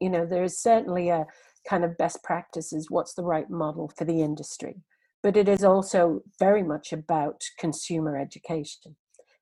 You 0.00 0.10
know, 0.10 0.26
there 0.26 0.44
is 0.44 0.60
certainly 0.60 1.08
a 1.10 1.26
kind 1.68 1.84
of 1.84 1.98
best 1.98 2.22
practices, 2.22 2.86
what's 2.88 3.14
the 3.14 3.24
right 3.24 3.50
model 3.50 3.90
for 3.96 4.04
the 4.04 4.22
industry. 4.22 4.76
But 5.22 5.36
it 5.36 5.48
is 5.48 5.64
also 5.64 6.22
very 6.38 6.62
much 6.62 6.92
about 6.92 7.42
consumer 7.58 8.16
education 8.16 8.96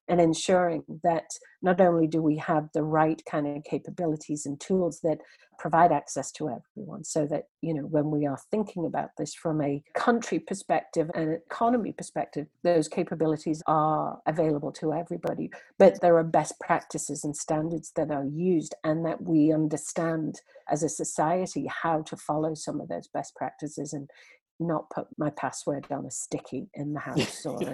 and 0.09 0.21
ensuring 0.21 0.85
that 1.03 1.31
not 1.63 1.81
only 1.81 2.07
do 2.07 2.23
we 2.23 2.37
have 2.37 2.69
the 2.73 2.83
right 2.83 3.23
kind 3.29 3.47
of 3.47 3.65
capabilities 3.65 4.47
and 4.47 4.61
tools 4.61 5.01
that 5.03 5.19
provide 5.59 5.91
access 5.91 6.31
to 6.31 6.49
everyone 6.49 7.03
so 7.03 7.27
that 7.27 7.45
you 7.63 7.73
know 7.73 7.83
when 7.83 8.11
we 8.11 8.27
are 8.27 8.39
thinking 8.51 8.85
about 8.85 9.11
this 9.17 9.35
from 9.35 9.63
a 9.63 9.83
country 9.95 10.39
perspective 10.39 11.11
and 11.15 11.33
economy 11.33 11.93
perspective 11.93 12.47
those 12.63 12.89
capabilities 12.89 13.63
are 13.67 14.21
available 14.27 14.71
to 14.71 14.93
everybody 14.93 15.51
but 15.79 16.01
there 16.03 16.17
are 16.19 16.25
best 16.25 16.59
practices 16.61 17.25
and 17.25 17.37
standards 17.37 17.93
that 17.97 18.11
are 18.11 18.27
used 18.27 18.75
and 18.85 19.05
that 19.05 19.23
we 19.23 19.53
understand 19.53 20.41
as 20.71 20.83
a 20.83 20.89
society 20.89 21.67
how 21.83 22.03
to 22.03 22.17
follow 22.17 22.55
some 22.55 22.81
of 22.81 22.89
those 22.89 23.09
best 23.09 23.35
practices 23.35 23.93
and 23.93 24.11
not 24.59 24.89
put 24.91 25.07
my 25.19 25.31
password 25.31 25.87
on 25.91 26.07
a 26.07 26.11
sticky 26.11 26.69
in 26.75 26.93
the 26.93 27.01
house 27.09 27.47
or 27.47 27.59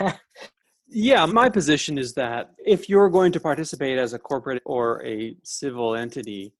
Yeah, 0.86 1.26
my 1.26 1.48
position 1.48 1.98
is 1.98 2.14
that 2.14 2.52
if 2.64 2.88
you're 2.88 3.08
going 3.08 3.32
to 3.32 3.40
participate 3.40 3.98
as 3.98 4.12
a 4.12 4.18
corporate 4.18 4.62
or 4.64 5.04
a 5.04 5.36
civil 5.42 5.96
entity 5.96 6.52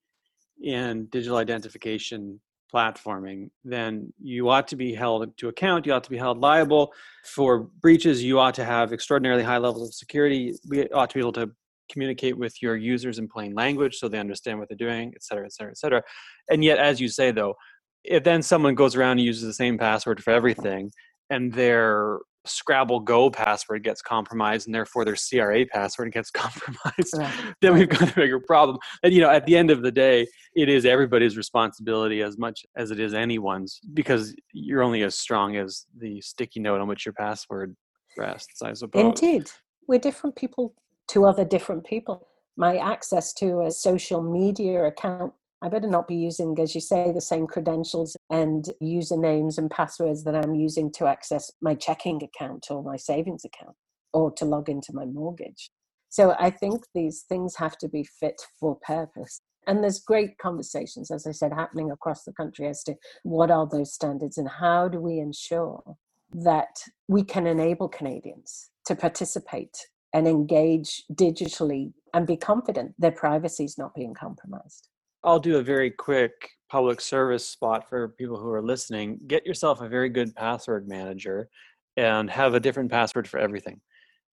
in 0.62 1.06
digital 1.06 1.36
identification 1.36 2.40
platforming, 2.74 3.50
then 3.64 4.12
you 4.20 4.48
ought 4.48 4.66
to 4.68 4.76
be 4.76 4.94
held 4.94 5.36
to 5.36 5.48
account. 5.48 5.86
You 5.86 5.92
ought 5.92 6.04
to 6.04 6.10
be 6.10 6.16
held 6.16 6.38
liable 6.40 6.92
for 7.24 7.68
breaches. 7.80 8.24
You 8.24 8.40
ought 8.40 8.54
to 8.54 8.64
have 8.64 8.92
extraordinarily 8.92 9.44
high 9.44 9.58
levels 9.58 9.88
of 9.88 9.94
security. 9.94 10.54
We 10.68 10.88
ought 10.88 11.10
to 11.10 11.14
be 11.14 11.20
able 11.20 11.32
to 11.34 11.50
communicate 11.92 12.36
with 12.36 12.60
your 12.62 12.76
users 12.76 13.18
in 13.18 13.28
plain 13.28 13.54
language 13.54 13.96
so 13.96 14.08
they 14.08 14.18
understand 14.18 14.58
what 14.58 14.68
they're 14.68 14.76
doing, 14.76 15.12
et 15.14 15.22
cetera, 15.22 15.44
et 15.44 15.52
cetera, 15.52 15.70
et 15.70 15.78
cetera. 15.78 16.02
And 16.50 16.64
yet, 16.64 16.78
as 16.78 16.98
you 17.00 17.08
say, 17.08 17.30
though, 17.30 17.54
if 18.02 18.24
then 18.24 18.42
someone 18.42 18.74
goes 18.74 18.96
around 18.96 19.18
and 19.18 19.20
uses 19.20 19.44
the 19.44 19.52
same 19.52 19.78
password 19.78 20.22
for 20.22 20.32
everything 20.32 20.90
and 21.30 21.52
they're 21.52 22.18
Scrabble 22.46 23.00
Go 23.00 23.30
password 23.30 23.82
gets 23.82 24.02
compromised 24.02 24.66
and 24.66 24.74
therefore 24.74 25.04
their 25.04 25.16
CRA 25.16 25.64
password 25.66 26.12
gets 26.12 26.30
compromised, 26.32 27.16
right. 27.16 27.54
then 27.60 27.74
we've 27.74 27.88
got 27.88 28.10
a 28.10 28.14
bigger 28.14 28.40
problem. 28.40 28.78
And 29.02 29.12
you 29.12 29.20
know, 29.20 29.30
at 29.30 29.46
the 29.46 29.56
end 29.56 29.70
of 29.70 29.82
the 29.82 29.92
day, 29.92 30.26
it 30.54 30.68
is 30.68 30.84
everybody's 30.84 31.36
responsibility 31.36 32.22
as 32.22 32.38
much 32.38 32.64
as 32.76 32.90
it 32.90 33.00
is 33.00 33.14
anyone's 33.14 33.80
because 33.92 34.34
you're 34.52 34.82
only 34.82 35.02
as 35.02 35.14
strong 35.14 35.56
as 35.56 35.86
the 35.98 36.20
sticky 36.20 36.60
note 36.60 36.80
on 36.80 36.88
which 36.88 37.06
your 37.06 37.14
password 37.14 37.74
rests, 38.16 38.62
I 38.62 38.72
suppose. 38.72 39.20
Indeed. 39.20 39.50
We're 39.86 39.98
different 39.98 40.36
people 40.36 40.74
to 41.08 41.26
other 41.26 41.44
different 41.44 41.84
people. 41.84 42.28
My 42.56 42.78
access 42.78 43.32
to 43.34 43.62
a 43.62 43.70
social 43.70 44.22
media 44.22 44.84
account 44.84 45.32
I 45.64 45.68
better 45.70 45.88
not 45.88 46.06
be 46.06 46.14
using, 46.14 46.54
as 46.60 46.74
you 46.74 46.80
say, 46.82 47.10
the 47.10 47.22
same 47.22 47.46
credentials 47.46 48.18
and 48.28 48.66
usernames 48.82 49.56
and 49.56 49.70
passwords 49.70 50.22
that 50.24 50.36
I'm 50.36 50.54
using 50.54 50.92
to 50.92 51.06
access 51.06 51.50
my 51.62 51.74
checking 51.74 52.22
account 52.22 52.66
or 52.68 52.82
my 52.82 52.96
savings 52.96 53.46
account 53.46 53.74
or 54.12 54.30
to 54.32 54.44
log 54.44 54.68
into 54.68 54.92
my 54.92 55.06
mortgage. 55.06 55.70
So 56.10 56.36
I 56.38 56.50
think 56.50 56.84
these 56.94 57.24
things 57.30 57.56
have 57.56 57.78
to 57.78 57.88
be 57.88 58.04
fit 58.20 58.42
for 58.60 58.76
purpose. 58.86 59.40
And 59.66 59.82
there's 59.82 60.00
great 60.00 60.36
conversations, 60.36 61.10
as 61.10 61.26
I 61.26 61.32
said, 61.32 61.54
happening 61.54 61.90
across 61.90 62.24
the 62.24 62.34
country 62.34 62.68
as 62.68 62.82
to 62.82 62.96
what 63.22 63.50
are 63.50 63.66
those 63.66 63.94
standards 63.94 64.36
and 64.36 64.46
how 64.46 64.88
do 64.88 65.00
we 65.00 65.18
ensure 65.18 65.96
that 66.34 66.76
we 67.08 67.24
can 67.24 67.46
enable 67.46 67.88
Canadians 67.88 68.68
to 68.84 68.94
participate 68.94 69.78
and 70.12 70.28
engage 70.28 71.04
digitally 71.14 71.94
and 72.12 72.26
be 72.26 72.36
confident 72.36 72.94
their 72.98 73.12
privacy 73.12 73.64
is 73.64 73.78
not 73.78 73.94
being 73.94 74.12
compromised. 74.12 74.90
I'll 75.24 75.40
do 75.40 75.56
a 75.56 75.62
very 75.62 75.90
quick 75.90 76.50
public 76.70 77.00
service 77.00 77.48
spot 77.48 77.88
for 77.88 78.08
people 78.08 78.38
who 78.38 78.50
are 78.50 78.62
listening. 78.62 79.18
Get 79.26 79.46
yourself 79.46 79.80
a 79.80 79.88
very 79.88 80.10
good 80.10 80.34
password 80.34 80.86
manager 80.86 81.48
and 81.96 82.30
have 82.30 82.52
a 82.52 82.60
different 82.60 82.90
password 82.90 83.26
for 83.26 83.38
everything. 83.38 83.80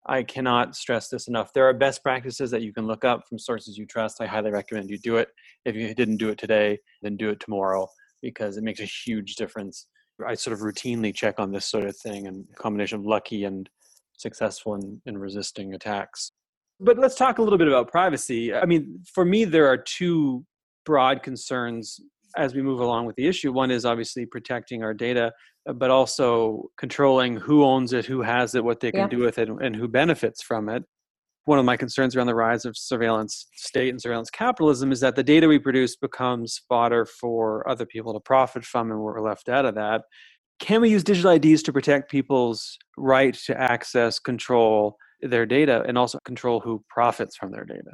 I 0.05 0.23
cannot 0.23 0.75
stress 0.75 1.07
this 1.07 1.29
enough. 1.29 1.53
There 1.53 1.65
are 1.69 1.73
best 1.73 2.03
practices 2.03 2.51
that 2.51 2.61
you 2.61 2.73
can 2.73 2.87
look 2.87 3.05
up 3.05 3.21
from 3.29 3.39
sources 3.39 3.77
you 3.77 3.85
trust. 3.85 4.19
I 4.19 4.25
highly 4.25 4.51
recommend 4.51 4.89
you 4.89 4.97
do 4.97 5.15
it. 5.15 5.29
If 5.63 5.75
you 5.75 5.93
didn't 5.93 6.17
do 6.17 6.29
it 6.29 6.37
today, 6.37 6.79
then 7.01 7.15
do 7.15 7.29
it 7.29 7.39
tomorrow 7.39 7.87
because 8.21 8.57
it 8.57 8.63
makes 8.63 8.81
a 8.81 8.85
huge 8.85 9.35
difference. 9.35 9.87
I 10.27 10.33
sort 10.33 10.53
of 10.53 10.59
routinely 10.59 11.15
check 11.15 11.39
on 11.39 11.51
this 11.51 11.67
sort 11.67 11.85
of 11.85 11.95
thing 11.95 12.27
and 12.27 12.45
combination 12.57 12.99
of 12.99 13.05
lucky 13.05 13.45
and 13.45 13.69
successful 14.17 14.75
in, 14.75 15.01
in 15.05 15.17
resisting 15.17 15.73
attacks. 15.73 16.33
But 16.81 16.97
let's 16.97 17.15
talk 17.15 17.37
a 17.37 17.43
little 17.43 17.59
bit 17.59 17.67
about 17.67 17.91
privacy. 17.91 18.53
I 18.53 18.65
mean, 18.65 18.99
for 19.13 19.23
me, 19.23 19.45
there 19.45 19.67
are 19.67 19.77
two 19.77 20.45
broad 20.85 21.23
concerns 21.23 21.99
as 22.37 22.55
we 22.55 22.61
move 22.61 22.79
along 22.79 23.05
with 23.05 23.15
the 23.15 23.27
issue. 23.27 23.51
One 23.51 23.71
is 23.71 23.85
obviously 23.85 24.25
protecting 24.25 24.83
our 24.83 24.93
data, 24.93 25.33
uh, 25.67 25.73
but 25.73 25.91
also 25.91 26.69
controlling 26.77 27.35
who 27.37 27.63
owns 27.63 27.93
it, 27.93 28.05
who 28.05 28.21
has 28.21 28.55
it, 28.55 28.63
what 28.63 28.79
they 28.79 28.91
can 28.91 29.01
yeah. 29.01 29.07
do 29.07 29.19
with 29.19 29.37
it, 29.37 29.49
and 29.49 29.75
who 29.75 29.87
benefits 29.87 30.41
from 30.41 30.69
it. 30.69 30.83
One 31.45 31.57
of 31.59 31.65
my 31.65 31.75
concerns 31.75 32.15
around 32.15 32.27
the 32.27 32.35
rise 32.35 32.65
of 32.65 32.77
surveillance 32.77 33.47
state 33.55 33.89
and 33.89 33.99
surveillance 33.99 34.29
capitalism 34.29 34.91
is 34.91 34.99
that 34.99 35.15
the 35.15 35.23
data 35.23 35.47
we 35.47 35.57
produce 35.57 35.95
becomes 35.95 36.61
fodder 36.69 37.05
for 37.05 37.67
other 37.67 37.85
people 37.85 38.13
to 38.13 38.19
profit 38.19 38.63
from, 38.63 38.91
and 38.91 38.99
we're 38.99 39.21
left 39.21 39.49
out 39.49 39.65
of 39.65 39.75
that. 39.75 40.03
Can 40.59 40.81
we 40.81 40.91
use 40.91 41.03
digital 41.03 41.31
IDs 41.31 41.63
to 41.63 41.73
protect 41.73 42.11
people's 42.11 42.77
right 42.95 43.33
to 43.45 43.59
access, 43.59 44.19
control 44.19 44.97
their 45.21 45.47
data, 45.47 45.83
and 45.87 45.97
also 45.97 46.19
control 46.23 46.59
who 46.59 46.83
profits 46.87 47.35
from 47.35 47.51
their 47.51 47.65
data? 47.65 47.91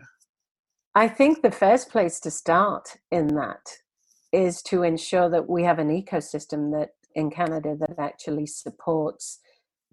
I 0.97 1.07
think 1.07 1.43
the 1.43 1.51
first 1.51 1.91
place 1.91 2.19
to 2.21 2.31
start 2.31 2.97
in 3.11 3.27
that 3.35 3.69
is 4.33 4.63
to 4.63 4.81
ensure 4.81 5.29
that 5.29 5.47
we 5.47 5.61
have 5.61 5.77
an 5.77 5.89
ecosystem 5.89 6.71
that 6.71 6.89
in 7.13 7.29
Canada 7.29 7.77
that 7.81 7.99
actually 7.99 8.47
supports 8.47 9.37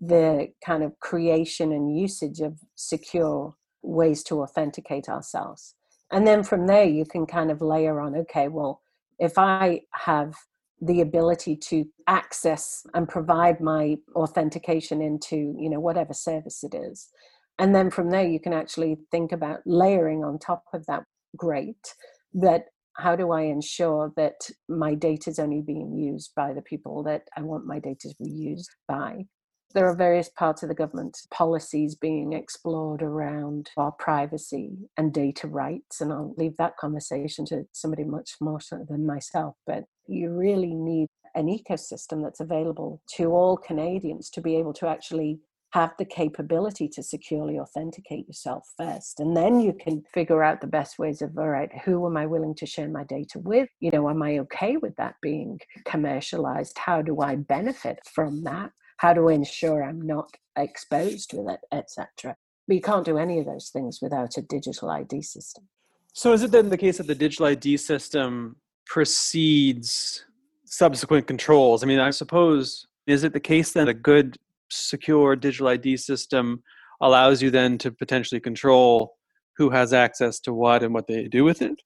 the 0.00 0.48
kind 0.64 0.82
of 0.82 0.98
creation 1.00 1.72
and 1.72 1.94
usage 1.94 2.40
of 2.40 2.58
secure 2.74 3.54
ways 3.82 4.22
to 4.22 4.40
authenticate 4.40 5.10
ourselves. 5.10 5.74
And 6.10 6.26
then 6.26 6.42
from 6.42 6.66
there, 6.66 6.86
you 6.86 7.04
can 7.04 7.26
kind 7.26 7.50
of 7.50 7.60
layer 7.60 8.00
on 8.00 8.16
okay, 8.16 8.48
well, 8.48 8.80
if 9.18 9.36
I 9.36 9.82
have 9.90 10.34
the 10.80 11.02
ability 11.02 11.56
to 11.56 11.84
access 12.06 12.86
and 12.94 13.06
provide 13.10 13.60
my 13.60 13.98
authentication 14.14 15.02
into 15.02 15.54
you 15.58 15.68
know 15.68 15.80
whatever 15.80 16.14
service 16.14 16.64
it 16.64 16.74
is 16.74 17.10
and 17.58 17.74
then 17.74 17.90
from 17.90 18.10
there 18.10 18.26
you 18.26 18.40
can 18.40 18.52
actually 18.52 18.96
think 19.10 19.32
about 19.32 19.60
layering 19.66 20.24
on 20.24 20.38
top 20.38 20.64
of 20.72 20.86
that 20.86 21.04
great 21.36 21.94
that 22.34 22.64
how 22.96 23.16
do 23.16 23.32
I 23.32 23.42
ensure 23.42 24.12
that 24.16 24.50
my 24.68 24.94
data 24.94 25.30
is 25.30 25.38
only 25.38 25.60
being 25.60 25.96
used 25.96 26.32
by 26.36 26.52
the 26.52 26.62
people 26.62 27.02
that 27.04 27.22
I 27.36 27.42
want 27.42 27.66
my 27.66 27.78
data 27.78 28.08
to 28.08 28.14
be 28.22 28.30
used 28.30 28.70
by? 28.86 29.26
There 29.74 29.88
are 29.88 29.96
various 29.96 30.28
parts 30.28 30.62
of 30.62 30.68
the 30.68 30.74
government 30.74 31.18
policies 31.32 31.96
being 31.96 32.32
explored 32.32 33.02
around 33.02 33.70
our 33.76 33.90
privacy 33.90 34.88
and 34.96 35.12
data 35.12 35.48
rights, 35.48 36.00
and 36.00 36.12
I'll 36.12 36.34
leave 36.36 36.56
that 36.58 36.76
conversation 36.76 37.44
to 37.46 37.64
somebody 37.72 38.04
much 38.04 38.36
more 38.40 38.60
than 38.88 39.04
myself. 39.04 39.56
But 39.66 39.84
you 40.06 40.30
really 40.30 40.74
need 40.74 41.08
an 41.34 41.48
ecosystem 41.48 42.22
that's 42.22 42.38
available 42.38 43.02
to 43.16 43.32
all 43.32 43.56
Canadians 43.56 44.30
to 44.30 44.40
be 44.40 44.54
able 44.54 44.74
to 44.74 44.86
actually 44.86 45.40
have 45.74 45.92
the 45.98 46.04
capability 46.04 46.86
to 46.86 47.02
securely 47.02 47.58
authenticate 47.58 48.28
yourself 48.28 48.72
first. 48.78 49.18
And 49.18 49.36
then 49.36 49.58
you 49.58 49.72
can 49.72 50.04
figure 50.14 50.40
out 50.40 50.60
the 50.60 50.68
best 50.68 51.00
ways 51.00 51.20
of, 51.20 51.36
all 51.36 51.48
right, 51.48 51.68
who 51.84 52.06
am 52.06 52.16
I 52.16 52.26
willing 52.26 52.54
to 52.56 52.66
share 52.66 52.86
my 52.86 53.02
data 53.02 53.40
with? 53.40 53.68
You 53.80 53.90
know, 53.90 54.08
am 54.08 54.22
I 54.22 54.38
okay 54.38 54.76
with 54.76 54.94
that 54.98 55.16
being 55.20 55.58
commercialized? 55.84 56.78
How 56.78 57.02
do 57.02 57.20
I 57.22 57.34
benefit 57.34 57.98
from 58.14 58.44
that? 58.44 58.70
How 58.98 59.14
do 59.14 59.28
I 59.28 59.32
ensure 59.32 59.82
I'm 59.82 60.00
not 60.00 60.30
exposed 60.56 61.32
with 61.32 61.48
it, 61.48 61.60
etc.? 61.72 62.36
But 62.68 62.74
you 62.76 62.80
can't 62.80 63.04
do 63.04 63.18
any 63.18 63.40
of 63.40 63.46
those 63.46 63.70
things 63.70 63.98
without 64.00 64.36
a 64.36 64.42
digital 64.42 64.90
ID 64.90 65.22
system. 65.22 65.64
So 66.12 66.32
is 66.32 66.44
it 66.44 66.52
then 66.52 66.68
the 66.68 66.78
case 66.78 66.98
that 66.98 67.08
the 67.08 67.16
digital 67.16 67.46
ID 67.46 67.78
system 67.78 68.54
precedes 68.86 70.24
subsequent 70.66 71.26
controls? 71.26 71.82
I 71.82 71.86
mean, 71.86 71.98
I 71.98 72.10
suppose 72.10 72.86
is 73.08 73.24
it 73.24 73.32
the 73.32 73.40
case 73.40 73.72
that 73.72 73.88
a 73.88 73.92
good 73.92 74.38
secure 74.74 75.36
digital 75.36 75.68
ID 75.68 75.96
system 75.96 76.62
allows 77.00 77.42
you 77.42 77.50
then 77.50 77.78
to 77.78 77.90
potentially 77.90 78.40
control 78.40 79.14
who 79.56 79.70
has 79.70 79.92
access 79.92 80.40
to 80.40 80.52
what 80.52 80.82
and 80.82 80.92
what 80.92 81.06
they 81.06 81.28
do 81.28 81.44
with 81.44 81.62
it? 81.62 81.80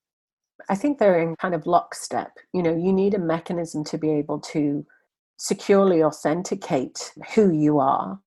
I 0.69 0.75
think 0.75 0.99
they're 0.99 1.21
in 1.21 1.37
kind 1.37 1.55
of 1.55 1.67
lockstep. 1.67 2.33
You 2.53 2.63
know, 2.63 2.75
you 2.75 2.93
need 2.93 3.15
a 3.15 3.19
mechanism 3.19 3.85
to 3.85 3.99
be 3.99 4.11
able 4.11 4.41
to 4.41 4.85
securely 5.39 6.03
authenticate 6.03 7.13
who 7.35 7.53
you 7.53 7.79
are, 7.79 8.19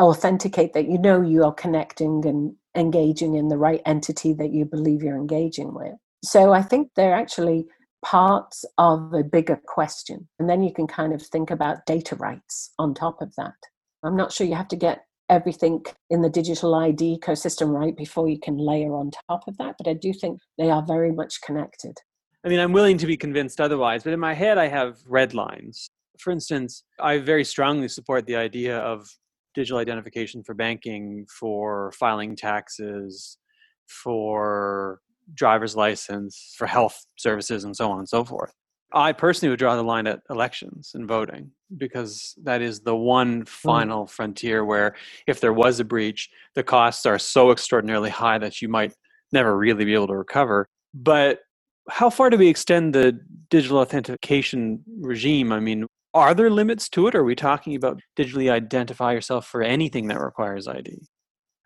authenticate 0.00 0.72
that 0.72 0.88
you 0.88 0.98
know 0.98 1.22
you 1.22 1.44
are 1.44 1.54
connecting 1.54 2.26
and 2.26 2.54
engaging 2.76 3.34
in 3.34 3.48
the 3.48 3.58
right 3.58 3.82
entity 3.86 4.32
that 4.34 4.52
you 4.52 4.64
believe 4.64 5.02
you're 5.02 5.16
engaging 5.16 5.74
with. 5.74 5.94
So 6.24 6.52
I 6.52 6.62
think 6.62 6.90
they're 6.96 7.14
actually 7.14 7.66
parts 8.04 8.64
of 8.78 9.12
a 9.12 9.22
bigger 9.22 9.60
question. 9.66 10.28
And 10.38 10.48
then 10.48 10.62
you 10.62 10.72
can 10.72 10.86
kind 10.86 11.12
of 11.12 11.22
think 11.22 11.50
about 11.50 11.86
data 11.86 12.16
rights 12.16 12.72
on 12.78 12.94
top 12.94 13.20
of 13.20 13.34
that. 13.36 13.54
I'm 14.02 14.16
not 14.16 14.32
sure 14.32 14.46
you 14.46 14.54
have 14.54 14.68
to 14.68 14.76
get 14.76 15.04
everything 15.28 15.84
in 16.10 16.22
the 16.22 16.28
digital 16.28 16.74
ID 16.74 17.18
ecosystem 17.20 17.72
right 17.72 17.96
before 17.96 18.28
you 18.28 18.38
can 18.38 18.56
layer 18.56 18.94
on 18.94 19.10
top 19.28 19.42
of 19.46 19.56
that, 19.58 19.76
but 19.78 19.88
I 19.88 19.94
do 19.94 20.12
think 20.12 20.40
they 20.58 20.70
are 20.70 20.84
very 20.84 21.12
much 21.12 21.40
connected. 21.40 21.96
I 22.44 22.48
mean, 22.48 22.58
I'm 22.58 22.72
willing 22.72 22.98
to 22.98 23.06
be 23.06 23.16
convinced 23.16 23.60
otherwise, 23.60 24.02
but 24.02 24.12
in 24.12 24.20
my 24.20 24.34
head, 24.34 24.58
I 24.58 24.68
have 24.68 24.96
red 25.06 25.34
lines. 25.34 25.88
For 26.18 26.30
instance, 26.30 26.82
I 26.98 27.18
very 27.18 27.44
strongly 27.44 27.88
support 27.88 28.26
the 28.26 28.36
idea 28.36 28.78
of 28.78 29.06
digital 29.54 29.78
identification 29.78 30.42
for 30.42 30.54
banking, 30.54 31.26
for 31.38 31.92
filing 31.92 32.34
taxes, 32.36 33.38
for 33.86 35.00
driver's 35.34 35.76
license, 35.76 36.54
for 36.56 36.66
health 36.66 37.04
services, 37.16 37.64
and 37.64 37.76
so 37.76 37.90
on 37.90 37.98
and 37.98 38.08
so 38.08 38.24
forth. 38.24 38.52
I 38.92 39.12
personally 39.12 39.50
would 39.50 39.58
draw 39.58 39.76
the 39.76 39.82
line 39.82 40.06
at 40.06 40.20
elections 40.30 40.92
and 40.94 41.06
voting 41.06 41.52
because 41.76 42.34
that 42.42 42.60
is 42.60 42.80
the 42.80 42.96
one 42.96 43.42
mm. 43.42 43.48
final 43.48 44.04
mm. 44.04 44.10
frontier 44.10 44.64
where 44.64 44.96
if 45.26 45.40
there 45.40 45.52
was 45.52 45.80
a 45.80 45.84
breach, 45.84 46.28
the 46.54 46.62
costs 46.62 47.06
are 47.06 47.18
so 47.18 47.50
extraordinarily 47.50 48.10
high 48.10 48.38
that 48.38 48.60
you 48.60 48.68
might 48.68 48.94
never 49.32 49.56
really 49.56 49.84
be 49.84 49.94
able 49.94 50.08
to 50.08 50.16
recover. 50.16 50.68
But 50.92 51.40
how 51.88 52.10
far 52.10 52.30
do 52.30 52.36
we 52.36 52.48
extend 52.48 52.94
the 52.94 53.18
digital 53.48 53.78
authentication 53.78 54.82
regime? 55.00 55.52
I 55.52 55.60
mean, 55.60 55.86
are 56.14 56.34
there 56.34 56.50
limits 56.50 56.88
to 56.90 57.06
it? 57.06 57.14
Or 57.14 57.20
are 57.20 57.24
we 57.24 57.36
talking 57.36 57.74
about 57.76 58.00
digitally 58.18 58.50
identify 58.50 59.12
yourself 59.12 59.46
for 59.46 59.62
anything 59.62 60.08
that 60.08 60.20
requires 60.20 60.66
ID? 60.66 61.06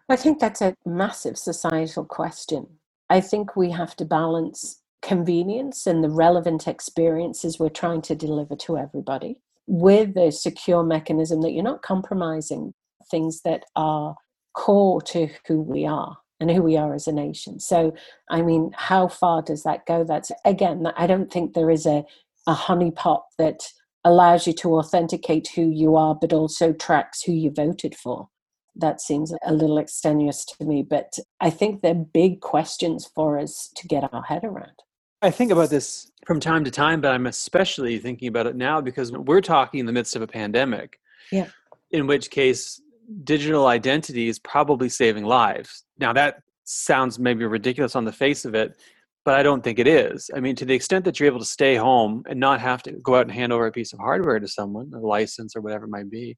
I 0.08 0.16
think 0.16 0.38
that's 0.38 0.60
a 0.60 0.74
massive 0.84 1.38
societal 1.38 2.04
question. 2.04 2.66
I 3.08 3.20
think 3.20 3.56
we 3.56 3.70
have 3.70 3.96
to 3.96 4.04
balance 4.04 4.82
convenience 5.04 5.86
and 5.86 6.02
the 6.02 6.08
relevant 6.08 6.66
experiences 6.66 7.58
we're 7.58 7.68
trying 7.68 8.00
to 8.02 8.14
deliver 8.14 8.56
to 8.56 8.78
everybody 8.78 9.36
with 9.66 10.16
a 10.16 10.32
secure 10.32 10.82
mechanism 10.82 11.42
that 11.42 11.52
you're 11.52 11.62
not 11.62 11.82
compromising 11.82 12.72
things 13.10 13.42
that 13.42 13.64
are 13.76 14.16
core 14.54 15.02
to 15.02 15.28
who 15.46 15.60
we 15.60 15.86
are 15.86 16.16
and 16.40 16.50
who 16.50 16.62
we 16.62 16.76
are 16.76 16.94
as 16.94 17.06
a 17.06 17.12
nation. 17.12 17.60
So, 17.60 17.94
I 18.30 18.42
mean, 18.42 18.70
how 18.74 19.08
far 19.08 19.42
does 19.42 19.62
that 19.62 19.86
go? 19.86 20.04
That's 20.04 20.32
again, 20.44 20.86
I 20.96 21.06
don't 21.06 21.30
think 21.30 21.52
there 21.52 21.70
is 21.70 21.86
a, 21.86 22.04
a 22.46 22.54
honeypot 22.54 23.22
that 23.38 23.60
allows 24.04 24.46
you 24.46 24.52
to 24.52 24.76
authenticate 24.76 25.48
who 25.54 25.70
you 25.70 25.96
are, 25.96 26.14
but 26.14 26.32
also 26.32 26.72
tracks 26.72 27.22
who 27.22 27.32
you 27.32 27.50
voted 27.50 27.94
for. 27.94 28.28
That 28.76 29.00
seems 29.00 29.32
a 29.44 29.52
little 29.52 29.78
extenuous 29.78 30.44
to 30.46 30.64
me, 30.64 30.82
but 30.82 31.18
I 31.40 31.50
think 31.50 31.80
they're 31.80 31.94
big 31.94 32.40
questions 32.40 33.08
for 33.14 33.38
us 33.38 33.70
to 33.76 33.86
get 33.86 34.12
our 34.12 34.22
head 34.22 34.44
around. 34.44 34.82
I 35.24 35.30
think 35.30 35.50
about 35.50 35.70
this 35.70 36.12
from 36.26 36.38
time 36.38 36.64
to 36.64 36.70
time, 36.70 37.00
but 37.00 37.12
I'm 37.12 37.26
especially 37.26 37.98
thinking 37.98 38.28
about 38.28 38.46
it 38.46 38.56
now 38.56 38.82
because 38.82 39.10
we're 39.10 39.40
talking 39.40 39.80
in 39.80 39.86
the 39.86 39.92
midst 39.92 40.16
of 40.16 40.20
a 40.22 40.26
pandemic. 40.26 41.00
Yeah. 41.32 41.46
In 41.92 42.06
which 42.06 42.30
case, 42.30 42.80
digital 43.24 43.66
identity 43.66 44.28
is 44.28 44.38
probably 44.38 44.90
saving 44.90 45.24
lives. 45.24 45.84
Now, 45.98 46.12
that 46.12 46.42
sounds 46.64 47.18
maybe 47.18 47.46
ridiculous 47.46 47.96
on 47.96 48.04
the 48.04 48.12
face 48.12 48.44
of 48.44 48.54
it, 48.54 48.76
but 49.24 49.34
I 49.34 49.42
don't 49.42 49.64
think 49.64 49.78
it 49.78 49.86
is. 49.86 50.30
I 50.36 50.40
mean, 50.40 50.56
to 50.56 50.66
the 50.66 50.74
extent 50.74 51.06
that 51.06 51.18
you're 51.18 51.26
able 51.26 51.38
to 51.38 51.46
stay 51.46 51.76
home 51.76 52.24
and 52.28 52.38
not 52.38 52.60
have 52.60 52.82
to 52.82 52.92
go 52.92 53.14
out 53.14 53.22
and 53.22 53.32
hand 53.32 53.50
over 53.50 53.66
a 53.66 53.72
piece 53.72 53.94
of 53.94 54.00
hardware 54.00 54.38
to 54.38 54.48
someone, 54.48 54.92
a 54.94 54.98
license 54.98 55.56
or 55.56 55.62
whatever 55.62 55.86
it 55.86 55.90
might 55.90 56.10
be, 56.10 56.36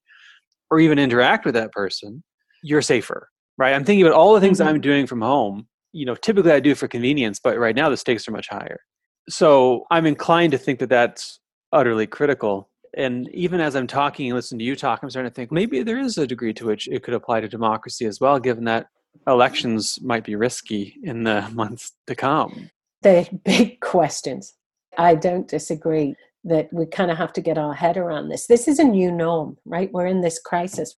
or 0.71 0.79
even 0.79 1.01
interact 1.01 1.45
with 1.45 1.55
that 1.55 1.73
person, 1.73 2.23
you're 2.63 2.83
safer, 2.83 3.31
right? 3.59 3.75
I'm 3.75 3.85
thinking 3.85 4.07
about 4.07 4.17
all 4.17 4.35
the 4.35 4.41
things 4.41 4.61
mm-hmm. 4.61 4.69
I'm 4.69 4.81
doing 4.81 5.09
from 5.09 5.23
home 5.23 5.67
you 5.97 6.05
know 6.05 6.15
typically 6.15 6.53
i 6.53 6.61
do 6.61 6.75
for 6.75 6.87
convenience 6.89 7.41
but 7.43 7.59
right 7.59 7.75
now 7.75 7.89
the 7.89 7.97
stakes 7.97 8.29
are 8.29 8.33
much 8.33 8.49
higher. 8.49 8.81
So 9.29 9.85
i'm 9.91 10.07
inclined 10.07 10.53
to 10.53 10.59
think 10.59 10.79
that 10.81 10.89
that's 10.89 11.41
utterly 11.73 12.07
critical. 12.07 12.69
And 12.97 13.29
even 13.35 13.61
as 13.61 13.75
i'm 13.75 13.87
talking 13.87 14.27
and 14.27 14.37
listening 14.37 14.61
to 14.61 14.65
you 14.65 14.77
talk 14.77 15.03
i'm 15.03 15.11
starting 15.11 15.31
to 15.31 15.35
think 15.35 15.51
maybe 15.51 15.83
there 15.83 15.99
is 15.99 16.19
a 16.19 16.27
degree 16.27 16.53
to 16.55 16.67
which 16.67 16.89
it 16.89 17.03
could 17.03 17.15
apply 17.15 17.41
to 17.41 17.49
democracy 17.49 18.07
as 18.07 18.21
well 18.21 18.39
given 18.39 18.65
that 18.65 18.87
elections 19.27 19.99
might 20.03 20.25
be 20.25 20.37
risky 20.37 20.97
in 21.03 21.25
the 21.25 21.49
months 21.55 21.93
to 22.07 22.15
come. 22.15 22.71
They're 23.03 23.27
big 23.45 23.81
questions. 23.95 24.55
I 24.99 25.15
don't 25.15 25.49
disagree 25.49 26.15
that 26.45 26.73
we 26.73 26.87
kind 26.87 27.11
of 27.11 27.19
have 27.19 27.33
to 27.35 27.41
get 27.41 27.59
our 27.59 27.75
head 27.75 27.97
around 27.97 28.29
this. 28.29 28.47
This 28.47 28.69
is 28.69 28.79
a 28.79 28.85
new 28.85 29.11
norm 29.11 29.57
right? 29.65 29.93
We're 29.93 30.07
in 30.07 30.21
this 30.21 30.39
crisis 30.39 30.95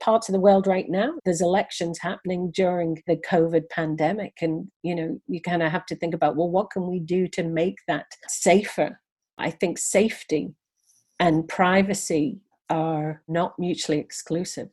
parts 0.00 0.28
of 0.28 0.32
the 0.32 0.40
world 0.40 0.66
right 0.66 0.88
now 0.88 1.12
there's 1.24 1.40
elections 1.40 1.98
happening 1.98 2.50
during 2.50 3.02
the 3.06 3.16
covid 3.16 3.68
pandemic. 3.70 4.34
And 4.40 4.70
you 4.82 4.94
know 4.94 5.20
you 5.26 5.40
kind 5.40 5.62
of 5.62 5.70
have 5.70 5.86
to 5.86 5.96
think 5.96 6.14
about 6.14 6.36
well 6.36 6.50
what 6.50 6.70
can 6.70 6.86
we 6.86 7.00
do 7.00 7.28
to 7.28 7.42
make 7.42 7.78
that 7.86 8.06
safer? 8.28 9.00
I 9.38 9.50
think 9.50 9.78
safety 9.78 10.54
and 11.18 11.48
privacy 11.48 12.40
are 12.68 13.22
not 13.28 13.58
mutually 13.58 13.98
exclusive. 13.98 14.68